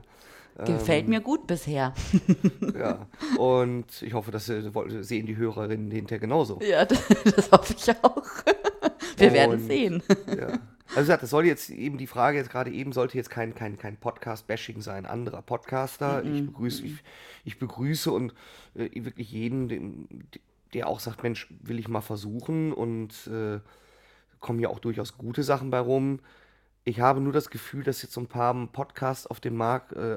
Gefällt 0.64 1.08
mir 1.08 1.20
gut 1.20 1.46
bisher. 1.46 1.94
Ja. 2.78 3.06
Und 3.36 4.02
ich 4.02 4.12
hoffe, 4.14 4.30
das 4.30 4.48
äh, 4.48 4.70
sehen 5.00 5.26
die 5.26 5.36
Hörerinnen 5.36 5.90
hinterher 5.90 6.20
genauso. 6.20 6.60
Ja, 6.62 6.84
das, 6.84 7.02
das 7.36 7.50
hoffe 7.50 7.74
ich 7.76 7.90
auch. 8.02 8.22
Wir 9.16 9.32
werden 9.32 9.52
Und- 9.60 9.66
sehen. 9.66 10.02
Ja. 10.26 10.58
Also 10.90 11.00
gesagt, 11.00 11.22
das 11.22 11.30
soll 11.30 11.44
jetzt 11.44 11.68
eben 11.70 11.98
die 11.98 12.06
Frage 12.06 12.38
jetzt 12.38 12.50
gerade 12.50 12.70
eben 12.70 12.92
sollte 12.92 13.16
jetzt 13.18 13.28
kein, 13.30 13.54
kein, 13.54 13.76
kein 13.78 13.96
Podcast-Bashing 13.98 14.80
sein, 14.80 15.04
anderer 15.06 15.42
Podcaster. 15.42 16.24
Ich 16.24 16.46
begrüße, 16.46 16.82
ich, 16.86 16.94
ich 17.44 17.58
begrüße 17.58 18.10
und 18.10 18.32
äh, 18.74 18.88
wirklich 19.04 19.30
jeden, 19.30 19.68
den, 19.68 20.08
der 20.72 20.88
auch 20.88 21.00
sagt, 21.00 21.22
Mensch, 21.22 21.46
will 21.62 21.78
ich 21.78 21.88
mal 21.88 22.00
versuchen 22.00 22.72
und 22.72 23.12
äh, 23.26 23.60
kommen 24.40 24.60
ja 24.60 24.68
auch 24.70 24.78
durchaus 24.78 25.18
gute 25.18 25.42
Sachen 25.42 25.70
bei 25.70 25.78
rum. 25.80 26.20
Ich 26.88 27.00
habe 27.00 27.20
nur 27.20 27.34
das 27.34 27.50
Gefühl, 27.50 27.84
dass 27.84 28.00
jetzt 28.00 28.14
so 28.14 28.20
ein 28.22 28.28
paar 28.28 28.54
Podcasts 28.68 29.26
auf 29.26 29.40
den 29.40 29.54
Markt, 29.56 29.92
äh, 29.92 30.16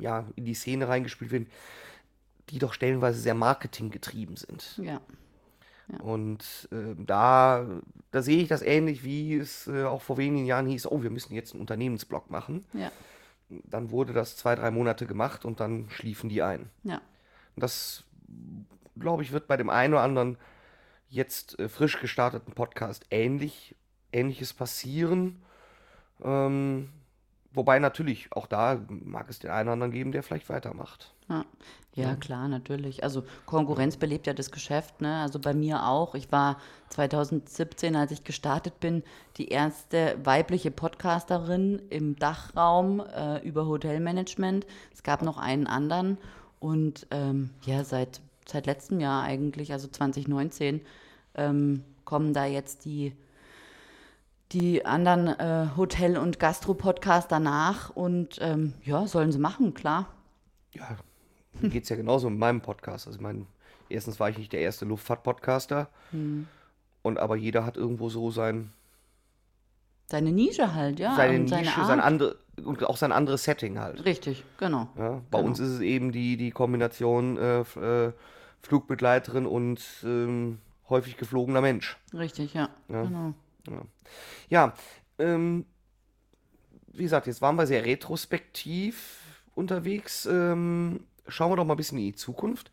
ja, 0.00 0.26
in 0.34 0.44
die 0.44 0.54
Szene 0.54 0.88
reingespielt 0.88 1.30
werden, 1.30 1.46
die 2.48 2.58
doch 2.58 2.72
stellenweise 2.72 3.20
sehr 3.20 3.34
marketinggetrieben 3.34 4.34
sind. 4.36 4.80
Ja, 4.82 5.00
Und 6.00 6.68
äh, 6.72 6.96
da, 6.98 7.64
da 8.10 8.22
sehe 8.22 8.42
ich 8.42 8.48
das 8.48 8.62
ähnlich, 8.62 9.04
wie 9.04 9.36
es 9.36 9.68
äh, 9.68 9.84
auch 9.84 10.02
vor 10.02 10.16
wenigen 10.18 10.46
Jahren 10.46 10.66
hieß, 10.66 10.86
oh, 10.90 11.02
wir 11.04 11.10
müssen 11.10 11.34
jetzt 11.34 11.52
einen 11.52 11.60
Unternehmensblog 11.60 12.28
machen. 12.28 12.64
ja, 12.72 12.90
Dann 13.48 13.92
wurde 13.92 14.12
das 14.12 14.36
zwei, 14.36 14.56
drei 14.56 14.72
Monate 14.72 15.06
gemacht 15.06 15.44
und 15.44 15.60
dann 15.60 15.88
schliefen 15.90 16.28
die 16.28 16.42
ein. 16.42 16.70
ja, 16.82 17.00
Und 17.54 17.62
das, 17.62 18.02
glaube 18.98 19.22
ich, 19.22 19.30
wird 19.30 19.46
bei 19.46 19.56
dem 19.56 19.70
einen 19.70 19.94
oder 19.94 20.02
anderen 20.02 20.38
jetzt 21.08 21.56
äh, 21.60 21.68
frisch 21.68 22.00
gestarteten 22.00 22.52
Podcast 22.52 23.06
ähnlich, 23.10 23.76
ähnliches 24.12 24.52
passieren. 24.52 25.42
Ähm, 26.22 26.90
Wobei 27.52 27.80
natürlich 27.80 28.32
auch 28.32 28.46
da 28.46 28.80
mag 28.88 29.28
es 29.28 29.40
den 29.40 29.50
einen 29.50 29.68
oder 29.68 29.72
anderen 29.72 29.92
geben, 29.92 30.12
der 30.12 30.22
vielleicht 30.22 30.48
weitermacht. 30.48 31.12
Ja. 31.28 31.44
ja, 31.94 32.14
klar, 32.14 32.46
natürlich. 32.46 33.02
Also 33.02 33.24
Konkurrenz 33.44 33.96
belebt 33.96 34.28
ja 34.28 34.34
das 34.34 34.52
Geschäft, 34.52 35.00
ne? 35.00 35.20
Also 35.20 35.40
bei 35.40 35.52
mir 35.52 35.86
auch. 35.86 36.14
Ich 36.14 36.30
war 36.30 36.60
2017, 36.90 37.96
als 37.96 38.12
ich 38.12 38.22
gestartet 38.22 38.78
bin, 38.78 39.02
die 39.36 39.48
erste 39.48 40.16
weibliche 40.22 40.70
Podcasterin 40.70 41.82
im 41.90 42.16
Dachraum 42.16 43.00
äh, 43.00 43.38
über 43.38 43.66
Hotelmanagement. 43.66 44.64
Es 44.92 45.02
gab 45.02 45.22
noch 45.22 45.38
einen 45.38 45.66
anderen 45.66 46.18
und 46.60 47.08
ähm, 47.10 47.50
ja, 47.62 47.82
seit, 47.82 48.20
seit 48.46 48.66
letztem 48.66 49.00
Jahr 49.00 49.24
eigentlich, 49.24 49.72
also 49.72 49.88
2019, 49.88 50.82
ähm, 51.34 51.84
kommen 52.04 52.32
da 52.32 52.44
jetzt 52.44 52.84
die 52.84 53.12
die 54.52 54.84
anderen 54.84 55.28
äh, 55.28 55.68
Hotel- 55.76 56.16
und 56.18 56.38
Gastro-Podcaster 56.40 57.38
nach 57.38 57.90
und 57.90 58.38
ähm, 58.40 58.74
ja, 58.84 59.06
sollen 59.06 59.30
sie 59.32 59.38
machen, 59.38 59.74
klar. 59.74 60.08
Ja, 60.72 60.96
geht 61.62 61.84
es 61.84 61.88
ja 61.88 61.96
genauso 61.96 62.28
mit 62.30 62.38
meinem 62.38 62.60
Podcast. 62.60 63.06
Also 63.06 63.18
ich 63.18 63.22
meine, 63.22 63.46
erstens 63.88 64.18
war 64.20 64.28
ich 64.30 64.38
nicht 64.38 64.52
der 64.52 64.60
erste 64.60 64.84
Luftfahrt-Podcaster 64.86 65.88
Hm. 66.10 66.46
und 67.02 67.18
aber 67.18 67.36
jeder 67.36 67.64
hat 67.64 67.76
irgendwo 67.76 68.08
so 68.08 68.30
sein, 68.30 68.72
Seine 70.06 70.32
Nische 70.32 70.74
halt, 70.74 70.98
ja. 70.98 71.14
seine 71.14 71.36
und 71.38 71.44
Nische, 71.44 71.70
seine 71.72 71.86
sein 71.86 72.00
andere 72.00 72.36
und 72.64 72.82
auch 72.84 72.96
sein 72.96 73.12
anderes 73.12 73.44
Setting 73.44 73.78
halt. 73.78 74.04
Richtig, 74.04 74.44
genau. 74.58 74.88
Ja, 74.98 75.22
bei 75.30 75.38
Genau. 75.38 75.48
uns 75.48 75.60
ist 75.60 75.68
es 75.68 75.80
eben 75.80 76.10
die, 76.10 76.36
die 76.36 76.50
Kombination 76.50 77.36
äh, 77.38 77.60
äh, 77.60 78.12
Flugbegleiterin 78.60 79.46
und 79.46 79.80
ähm, 80.04 80.58
häufig 80.88 81.16
geflogener 81.16 81.60
Mensch. 81.60 81.96
Richtig, 82.12 82.54
ja. 82.54 82.68
Ja. 82.88 83.04
Genau. 83.04 83.34
Ja, 84.48 84.74
ähm, 85.18 85.64
wie 86.92 87.02
gesagt, 87.04 87.26
jetzt 87.26 87.42
waren 87.42 87.56
wir 87.56 87.66
sehr 87.66 87.84
retrospektiv 87.84 89.20
unterwegs. 89.54 90.26
Ähm, 90.26 91.04
schauen 91.28 91.52
wir 91.52 91.56
doch 91.56 91.64
mal 91.64 91.74
ein 91.74 91.76
bisschen 91.76 91.98
in 91.98 92.04
die 92.04 92.14
Zukunft. 92.14 92.70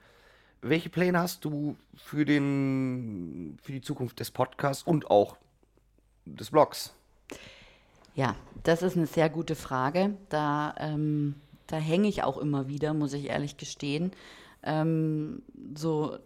Welche 0.62 0.90
Pläne 0.90 1.20
hast 1.20 1.46
du 1.46 1.76
für 1.96 2.26
den, 2.26 3.58
für 3.62 3.72
die 3.72 3.82
Zukunft 3.82 4.20
des 4.20 4.32
Podcasts 4.32 4.84
und 4.84 5.12
auch 5.12 5.38
des 6.26 6.52
Blogs? 6.52 6.94
Ja, 8.16 8.36
das 8.64 8.82
ist 8.82 8.98
eine 8.98 9.06
sehr 9.06 9.30
gute 9.30 9.56
Frage. 9.56 10.18
Da, 10.30 10.74
ähm, 10.80 11.36
da 11.68 11.78
hänge 11.78 12.08
ich 12.08 12.24
auch 12.24 12.38
immer 12.40 12.68
wieder, 12.68 12.96
muss 12.96 13.14
ich 13.14 13.26
ehrlich 13.26 13.58
gestehen. 13.58 14.12
Ähm, 14.64 15.44
so 15.76 16.16
äh, 16.16 16.20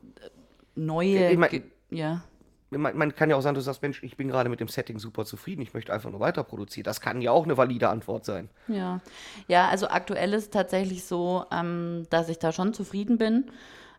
neue. 0.76 1.32
Ich 1.32 1.38
mein- 1.38 1.72
ja. 1.90 2.24
Man, 2.72 2.98
man 2.98 3.16
kann 3.16 3.30
ja 3.30 3.36
auch 3.36 3.42
sagen, 3.42 3.56
du 3.56 3.62
sagst, 3.62 3.82
Mensch, 3.82 4.02
ich 4.02 4.16
bin 4.16 4.30
gerade 4.30 4.50
mit 4.50 4.62
dem 4.62 4.70
Setting 4.70 4.98
super 4.98 5.26
zufrieden, 5.26 5.62
ich 5.62 5.74
möchte 5.74 5.92
einfach 5.92 6.10
nur 6.10 6.22
weiter 6.22 6.44
produzieren. 6.44 6.86
Das 6.86 7.02
kann 7.02 7.22
ja 7.22 7.32
auch 7.32 7.44
eine 7.44 7.58
valide 7.58 7.90
Antwort 7.90 8.24
sein. 8.24 8.50
Ja, 8.68 9.02
ja, 9.48 9.68
also 9.68 9.90
aktuell 9.90 10.34
ist 10.34 10.54
tatsächlich 10.54 11.04
so, 11.04 11.46
ähm, 11.52 12.08
dass 12.10 12.30
ich 12.30 12.40
da 12.40 12.54
schon 12.54 12.74
zufrieden 12.74 13.18
bin 13.18 13.52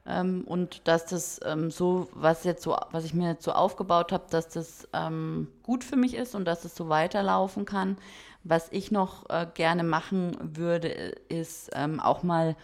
ähm, 0.06 0.44
und 0.46 0.88
dass 0.88 1.06
das 1.06 1.40
ähm, 1.44 1.70
so, 1.70 2.08
was 2.14 2.44
jetzt 2.44 2.62
so, 2.62 2.76
was 2.90 3.04
ich 3.04 3.14
mir 3.14 3.30
jetzt 3.30 3.44
so 3.44 3.52
aufgebaut 3.52 4.10
habe, 4.10 4.24
dass 4.30 4.48
das 4.48 4.88
ähm, 4.92 5.48
gut 5.62 5.84
für 5.84 5.96
mich 5.96 6.14
ist 6.14 6.34
und 6.34 6.46
dass 6.46 6.64
es 6.64 6.74
so 6.74 6.88
weiterlaufen 6.88 7.66
kann. 7.66 7.98
Was 8.44 8.68
ich 8.72 8.90
noch 8.90 9.28
äh, 9.30 9.46
gerne 9.54 9.84
machen 9.84 10.36
würde, 10.40 10.88
ist 11.28 11.70
ähm, 11.74 12.00
auch 12.00 12.22
mal 12.22 12.56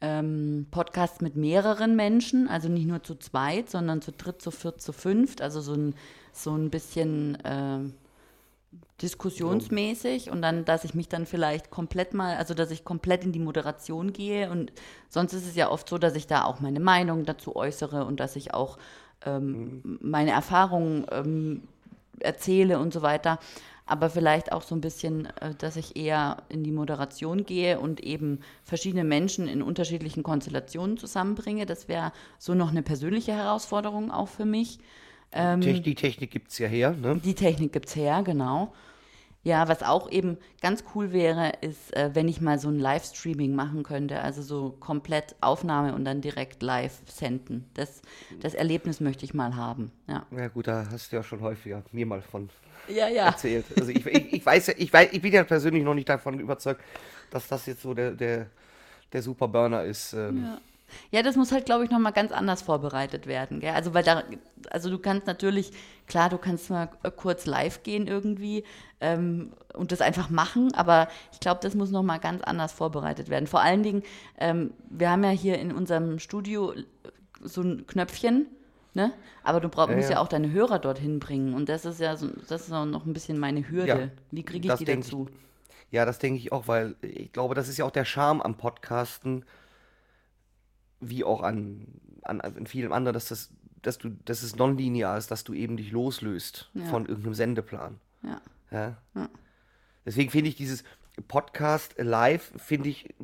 ähm, 0.00 0.66
Podcasts 0.70 1.20
mit 1.20 1.36
mehreren 1.36 1.96
Menschen, 1.96 2.48
also 2.48 2.68
nicht 2.68 2.86
nur 2.86 3.02
zu 3.02 3.16
zweit, 3.16 3.70
sondern 3.70 4.02
zu 4.02 4.12
dritt, 4.12 4.40
zu 4.40 4.50
viert, 4.50 4.80
zu 4.80 4.92
fünft, 4.92 5.42
also 5.42 5.60
so 5.60 5.74
ein, 5.74 5.94
so 6.32 6.54
ein 6.54 6.70
bisschen 6.70 7.38
ähm, 7.44 7.94
diskussionsmäßig. 9.02 10.30
Und 10.30 10.42
dann, 10.42 10.64
dass 10.64 10.84
ich 10.84 10.94
mich 10.94 11.08
dann 11.08 11.26
vielleicht 11.26 11.70
komplett 11.70 12.14
mal, 12.14 12.36
also 12.36 12.54
dass 12.54 12.70
ich 12.70 12.84
komplett 12.84 13.24
in 13.24 13.32
die 13.32 13.38
Moderation 13.38 14.12
gehe. 14.12 14.50
Und 14.50 14.72
sonst 15.08 15.32
ist 15.32 15.46
es 15.46 15.56
ja 15.56 15.70
oft 15.70 15.88
so, 15.88 15.98
dass 15.98 16.14
ich 16.14 16.26
da 16.26 16.44
auch 16.44 16.60
meine 16.60 16.80
Meinung 16.80 17.24
dazu 17.24 17.56
äußere 17.56 18.04
und 18.04 18.20
dass 18.20 18.36
ich 18.36 18.54
auch 18.54 18.78
ähm, 19.24 19.98
meine 20.00 20.30
Erfahrungen 20.30 21.06
ähm, 21.10 21.62
erzähle 22.20 22.78
und 22.78 22.92
so 22.92 23.02
weiter. 23.02 23.38
Aber 23.88 24.10
vielleicht 24.10 24.52
auch 24.52 24.62
so 24.62 24.74
ein 24.74 24.80
bisschen, 24.80 25.26
äh, 25.40 25.54
dass 25.56 25.76
ich 25.76 25.96
eher 25.96 26.42
in 26.48 26.62
die 26.62 26.72
Moderation 26.72 27.44
gehe 27.44 27.80
und 27.80 28.00
eben 28.00 28.40
verschiedene 28.62 29.02
Menschen 29.02 29.48
in 29.48 29.62
unterschiedlichen 29.62 30.22
Konstellationen 30.22 30.98
zusammenbringe. 30.98 31.64
Das 31.64 31.88
wäre 31.88 32.12
so 32.38 32.54
noch 32.54 32.70
eine 32.70 32.82
persönliche 32.82 33.32
Herausforderung 33.32 34.10
auch 34.10 34.28
für 34.28 34.44
mich. 34.44 34.78
Ähm, 35.32 35.60
die 35.60 35.94
Technik 35.94 36.30
gibt 36.30 36.50
es 36.50 36.58
ja 36.58 36.68
her, 36.68 36.92
ne? 36.92 37.20
die 37.22 37.34
Technik 37.34 37.72
gibt's 37.72 37.96
her, 37.96 38.22
genau. 38.22 38.72
Ja, 39.44 39.68
was 39.68 39.82
auch 39.82 40.10
eben 40.10 40.36
ganz 40.60 40.84
cool 40.94 41.12
wäre, 41.12 41.52
ist, 41.60 41.96
äh, 41.96 42.10
wenn 42.12 42.28
ich 42.28 42.40
mal 42.40 42.58
so 42.58 42.68
ein 42.68 42.78
Livestreaming 42.78 43.54
machen 43.54 43.82
könnte, 43.82 44.20
also 44.20 44.42
so 44.42 44.76
komplett 44.80 45.36
Aufnahme 45.40 45.94
und 45.94 46.04
dann 46.04 46.20
direkt 46.20 46.62
live 46.62 47.00
senden. 47.06 47.64
Das, 47.74 48.02
das 48.40 48.54
Erlebnis 48.54 49.00
möchte 49.00 49.24
ich 49.24 49.34
mal 49.34 49.56
haben. 49.56 49.92
Ja, 50.08 50.26
Ja 50.36 50.48
gut, 50.48 50.66
da 50.66 50.86
hast 50.90 51.12
du 51.12 51.16
ja 51.16 51.22
schon 51.22 51.40
häufiger 51.40 51.82
mir 51.92 52.04
mal 52.04 52.20
von 52.20 52.50
ja. 52.88 53.08
ja. 53.08 53.26
erzählt. 53.26 53.66
Also 53.76 53.90
ich, 53.90 54.04
ich, 54.04 54.32
ich 54.32 54.46
weiß 54.46 54.68
ja, 54.68 54.74
ich 54.76 54.92
weiß, 54.92 55.10
ich 55.12 55.22
bin 55.22 55.32
ja 55.32 55.44
persönlich 55.44 55.84
noch 55.84 55.94
nicht 55.94 56.08
davon 56.08 56.40
überzeugt, 56.40 56.80
dass 57.30 57.46
das 57.48 57.66
jetzt 57.66 57.82
so 57.82 57.94
der, 57.94 58.12
der, 58.12 58.46
der 59.12 59.22
Super 59.22 59.48
Burner 59.48 59.84
ist. 59.84 60.12
Ähm, 60.14 60.44
Ja. 60.44 60.58
Ja, 61.10 61.22
das 61.22 61.36
muss 61.36 61.52
halt, 61.52 61.66
glaube 61.66 61.84
ich, 61.84 61.90
nochmal 61.90 62.12
ganz 62.12 62.32
anders 62.32 62.62
vorbereitet 62.62 63.26
werden. 63.26 63.60
Gell? 63.60 63.70
Also, 63.74 63.94
weil 63.94 64.02
da, 64.04 64.22
also 64.70 64.90
du 64.90 64.98
kannst 64.98 65.26
natürlich, 65.26 65.72
klar, 66.06 66.28
du 66.30 66.38
kannst 66.38 66.70
mal 66.70 66.88
äh, 67.02 67.10
kurz 67.10 67.46
live 67.46 67.82
gehen 67.82 68.06
irgendwie 68.06 68.64
ähm, 69.00 69.52
und 69.74 69.92
das 69.92 70.00
einfach 70.00 70.30
machen, 70.30 70.72
aber 70.74 71.08
ich 71.32 71.40
glaube, 71.40 71.60
das 71.62 71.74
muss 71.74 71.90
nochmal 71.90 72.18
ganz 72.20 72.42
anders 72.42 72.72
vorbereitet 72.72 73.28
werden. 73.28 73.46
Vor 73.46 73.60
allen 73.60 73.82
Dingen, 73.82 74.02
ähm, 74.38 74.72
wir 74.90 75.10
haben 75.10 75.24
ja 75.24 75.30
hier 75.30 75.58
in 75.58 75.72
unserem 75.72 76.18
Studio 76.18 76.72
äh, 76.72 76.84
so 77.42 77.62
ein 77.62 77.86
Knöpfchen, 77.86 78.46
ne? 78.94 79.12
Aber 79.44 79.60
du 79.60 79.68
brauch, 79.68 79.88
Ja, 79.88 79.94
musst 79.94 80.10
ja 80.10 80.16
ja. 80.16 80.20
auch 80.20 80.28
deine 80.28 80.50
Hörer 80.52 80.78
dorthin 80.78 81.20
bringen 81.20 81.54
und 81.54 81.68
das 81.68 81.84
ist 81.84 82.00
ja 82.00 82.16
so, 82.16 82.28
das 82.48 82.62
ist 82.66 82.72
auch 82.72 82.84
noch 82.84 83.06
ein 83.06 83.12
bisschen 83.12 83.38
meine 83.38 83.68
Hürde. 83.68 83.86
Ja, 83.86 84.10
Wie 84.30 84.42
kriege 84.44 84.68
ich 84.68 84.74
das 84.74 84.78
die 84.78 84.84
denk 84.84 85.06
ich. 85.06 85.16
dazu? 85.16 85.28
Ja, 85.90 86.04
das 86.04 86.18
denke 86.18 86.38
ich 86.38 86.52
auch, 86.52 86.68
weil 86.68 86.96
ich 87.02 87.32
glaube, 87.32 87.54
das 87.54 87.68
ist 87.68 87.78
ja 87.78 87.84
auch 87.84 87.90
der 87.90 88.04
Charme 88.04 88.42
am 88.42 88.56
Podcasten, 88.56 89.44
wie 91.00 91.24
auch 91.24 91.42
an, 91.42 91.86
an, 92.22 92.40
an 92.40 92.66
vielen 92.66 92.92
anderen, 92.92 93.14
dass 93.14 93.28
das, 93.28 93.50
dass 93.82 93.98
du, 93.98 94.10
dass 94.24 94.42
es 94.42 94.56
nonlinear 94.56 95.16
ist, 95.18 95.30
dass 95.30 95.44
du 95.44 95.54
eben 95.54 95.76
dich 95.76 95.92
loslöst 95.92 96.70
Ja. 96.74 96.84
von 96.86 97.06
irgendeinem 97.06 97.34
Sendeplan. 97.34 98.00
Ja. 98.22 98.40
Ja? 98.70 98.96
Ja. 99.14 99.28
Deswegen 100.04 100.30
finde 100.30 100.48
ich 100.50 100.56
dieses 100.56 100.84
Podcast 101.28 101.94
live, 101.98 102.52
finde 102.56 102.88
ich 102.88 103.14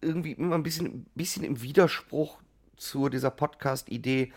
irgendwie 0.00 0.32
immer 0.32 0.54
ein 0.54 0.62
bisschen, 0.62 1.06
bisschen 1.14 1.44
im 1.44 1.60
Widerspruch 1.62 2.38
zu 2.76 3.08
dieser 3.08 3.30
Podcast-Idee. 3.30 4.32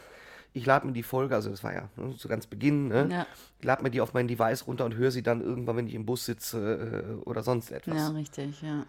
Ich 0.56 0.66
lade 0.66 0.86
mir 0.86 0.94
die 0.94 1.04
Folge, 1.04 1.34
also 1.36 1.50
das 1.50 1.64
war 1.64 1.74
ja 1.74 1.90
ne, 1.96 2.16
zu 2.16 2.28
ganz 2.28 2.46
Beginn, 2.46 2.90
ne? 2.90 3.08
Ja. 3.12 3.26
ich 3.60 3.66
lade 3.66 3.82
mir 3.82 3.90
die 3.90 4.02
auf 4.02 4.14
mein 4.14 4.28
Device 4.28 4.68
runter 4.68 4.86
und 4.86 4.96
höre 4.96 5.10
sie 5.12 5.24
dann 5.24 5.42
irgendwann, 5.42 5.78
wenn 5.78 5.88
ich 5.88 5.94
im 5.96 6.06
Bus 6.06 6.26
sitze 6.26 7.16
äh, 7.20 7.24
oder 7.24 7.42
sonst 7.42 7.72
etwas. 7.72 7.96
ja, 7.96 8.08
richtig, 8.10 8.62
ja. 8.62 8.86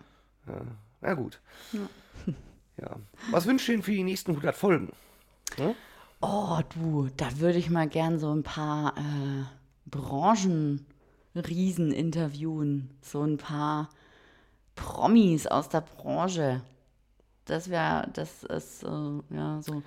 Na 1.00 1.14
gut. 1.14 1.40
Ja. 1.72 1.88
Was 3.30 3.46
wünschst 3.46 3.68
du 3.68 3.72
denn 3.72 3.82
für 3.82 3.92
die 3.92 4.02
nächsten 4.02 4.32
100 4.32 4.56
Folgen? 4.56 4.92
Oh, 6.20 6.58
du, 6.74 7.08
da 7.16 7.38
würde 7.38 7.58
ich 7.58 7.70
mal 7.70 7.88
gern 7.88 8.18
so 8.18 8.34
ein 8.34 8.42
paar 8.42 8.96
äh, 8.96 9.44
Branchenriesen 9.86 11.92
interviewen. 11.92 12.90
So 13.02 13.22
ein 13.22 13.36
paar 13.36 13.90
Promis 14.74 15.46
aus 15.46 15.68
der 15.68 15.82
Branche. 15.82 16.62
Das 17.44 17.68
wäre, 17.68 18.08
das 18.14 18.42
ist, 18.44 18.82
äh, 18.84 19.20
ja, 19.30 19.60
so. 19.62 19.82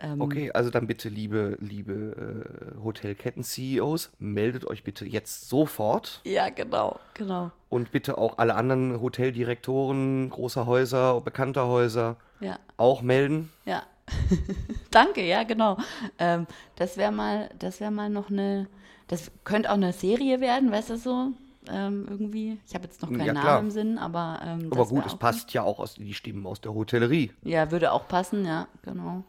Ähm, 0.00 0.20
Okay, 0.20 0.50
also 0.52 0.70
dann 0.70 0.86
bitte, 0.86 1.08
liebe, 1.08 1.56
liebe 1.60 2.74
äh, 2.76 2.82
Hotelketten-CEOs, 2.82 4.10
meldet 4.18 4.66
euch 4.66 4.82
bitte 4.84 5.04
jetzt 5.06 5.48
sofort. 5.48 6.20
Ja, 6.24 6.48
genau, 6.50 6.98
genau. 7.14 7.50
Und 7.68 7.92
bitte 7.92 8.18
auch 8.18 8.38
alle 8.38 8.54
anderen 8.54 9.00
Hoteldirektoren 9.00 10.30
großer 10.30 10.66
Häuser, 10.66 11.20
bekannter 11.20 11.68
Häuser 11.68 12.16
Ja, 12.40 12.58
auch 12.76 13.02
melden. 13.02 13.50
ja. 13.64 13.82
Danke, 14.90 15.22
ja, 15.24 15.44
genau. 15.44 15.78
Ähm, 16.18 16.46
das 16.76 16.98
wäre 16.98 17.10
mal, 17.10 17.48
das 17.58 17.80
wäre 17.80 17.90
mal 17.90 18.10
noch 18.10 18.28
eine, 18.30 18.66
das 19.08 19.30
könnte 19.44 19.70
auch 19.70 19.76
eine 19.76 19.94
Serie 19.94 20.40
werden, 20.42 20.70
weißt 20.70 20.90
du 20.90 20.98
so? 20.98 21.28
Ähm, 21.70 22.06
irgendwie. 22.10 22.58
Ich 22.68 22.74
habe 22.74 22.84
jetzt 22.84 23.00
noch 23.00 23.08
keinen 23.08 23.24
Ja, 23.28 23.32
Namen 23.32 23.66
im 23.68 23.70
Sinn, 23.70 23.96
aber. 23.96 24.40
Ähm, 24.44 24.68
Aber 24.70 24.86
gut, 24.86 25.06
es 25.06 25.16
passt 25.16 25.54
ja 25.54 25.62
auch 25.62 25.78
aus 25.78 25.94
die 25.94 26.12
Stimmen 26.12 26.46
aus 26.46 26.60
der 26.60 26.74
Hotellerie. 26.74 27.32
Ja, 27.42 27.70
würde 27.70 27.92
auch 27.92 28.06
passen, 28.06 28.44
ja, 28.44 28.68
genau. 28.82 29.24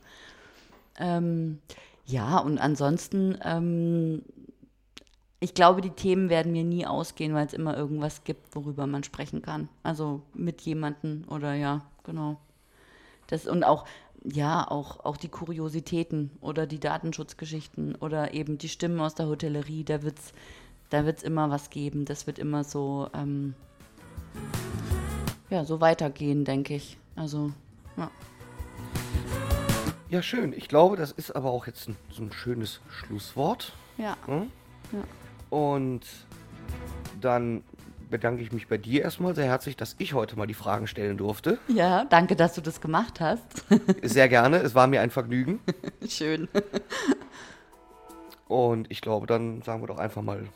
Ähm, 0.99 1.59
ja, 2.05 2.37
und 2.37 2.59
ansonsten, 2.59 3.37
ähm, 3.43 4.21
ich 5.39 5.53
glaube, 5.53 5.81
die 5.81 5.91
Themen 5.91 6.29
werden 6.29 6.51
mir 6.51 6.63
nie 6.63 6.85
ausgehen, 6.85 7.33
weil 7.33 7.47
es 7.47 7.53
immer 7.53 7.75
irgendwas 7.75 8.23
gibt, 8.23 8.55
worüber 8.55 8.87
man 8.87 9.03
sprechen 9.03 9.41
kann. 9.41 9.69
Also 9.83 10.21
mit 10.33 10.61
jemandem 10.61 11.23
oder 11.27 11.53
ja, 11.53 11.81
genau. 12.03 12.37
Das, 13.27 13.47
und 13.47 13.63
auch, 13.63 13.85
ja, 14.23 14.69
auch, 14.69 15.03
auch 15.03 15.17
die 15.17 15.29
Kuriositäten 15.29 16.31
oder 16.41 16.67
die 16.67 16.79
Datenschutzgeschichten 16.79 17.95
oder 17.95 18.33
eben 18.33 18.57
die 18.57 18.69
Stimmen 18.69 18.99
aus 18.99 19.15
der 19.15 19.27
Hotellerie, 19.27 19.83
da 19.83 20.03
wird's, 20.03 20.31
da 20.89 21.05
wird's 21.05 21.23
immer 21.23 21.49
was 21.49 21.69
geben. 21.69 22.05
Das 22.05 22.27
wird 22.27 22.39
immer 22.39 22.63
so, 22.63 23.09
ähm, 23.13 23.55
ja, 25.49 25.65
so 25.65 25.81
weitergehen, 25.81 26.45
denke 26.45 26.75
ich. 26.75 26.97
Also, 27.15 27.51
ja. 27.97 28.11
Ja, 30.15 30.21
schön. 30.21 30.53
Ich 30.53 30.69
glaube, 30.69 30.95
das 30.95 31.11
ist 31.11 31.35
aber 31.35 31.49
auch 31.51 31.67
jetzt 31.67 31.89
ein, 31.89 31.97
so 32.09 32.23
ein 32.23 32.31
schönes 32.31 32.79
Schlusswort. 32.89 33.73
Ja. 33.97 34.15
Ne? 34.27 34.47
Ja. 34.93 35.03
Und 35.49 36.05
dann 37.19 37.65
bedanke 38.09 38.41
ich 38.41 38.53
mich 38.53 38.69
bei 38.69 38.77
dir 38.77 39.01
erstmal 39.01 39.35
sehr 39.35 39.43
herzlich, 39.43 39.75
dass 39.75 39.97
ich 39.99 40.13
heute 40.13 40.37
mal 40.37 40.47
die 40.47 40.53
Fragen 40.53 40.87
stellen 40.87 41.17
durfte. 41.17 41.59
Ja, 41.67 42.05
danke, 42.05 42.37
dass 42.37 42.53
du 42.53 42.61
das 42.61 42.79
gemacht 42.79 43.19
hast. 43.19 43.43
Sehr 44.03 44.29
gerne. 44.29 44.59
Es 44.59 44.73
war 44.73 44.87
mir 44.87 45.01
ein 45.01 45.09
Vergnügen. 45.09 45.59
Schön. 46.07 46.47
Und 48.47 48.89
ich 48.89 49.01
glaube, 49.01 49.27
dann 49.27 49.63
sagen 49.63 49.83
wir 49.83 49.87
doch 49.87 49.97
einfach 49.97 50.21
mal 50.21 50.47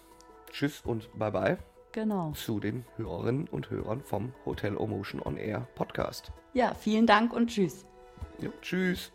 Tschüss 0.54 0.80
und 0.86 1.10
Bye-bye 1.20 1.58
Genau. 1.92 2.32
zu 2.32 2.62
den 2.62 2.86
Hörerinnen 2.96 3.50
und 3.50 3.70
Hörern 3.70 4.04
vom 4.06 4.32
Hotel 4.46 4.78
Omotion 4.78 5.22
On 5.22 5.36
Air 5.36 5.68
Podcast. 5.76 6.32
Ja, 6.54 6.74
vielen 6.76 7.06
Dank 7.08 7.34
und 7.34 7.48
tschüss. 7.48 7.86
Jo, 8.40 8.52
tschüss. 8.62 9.12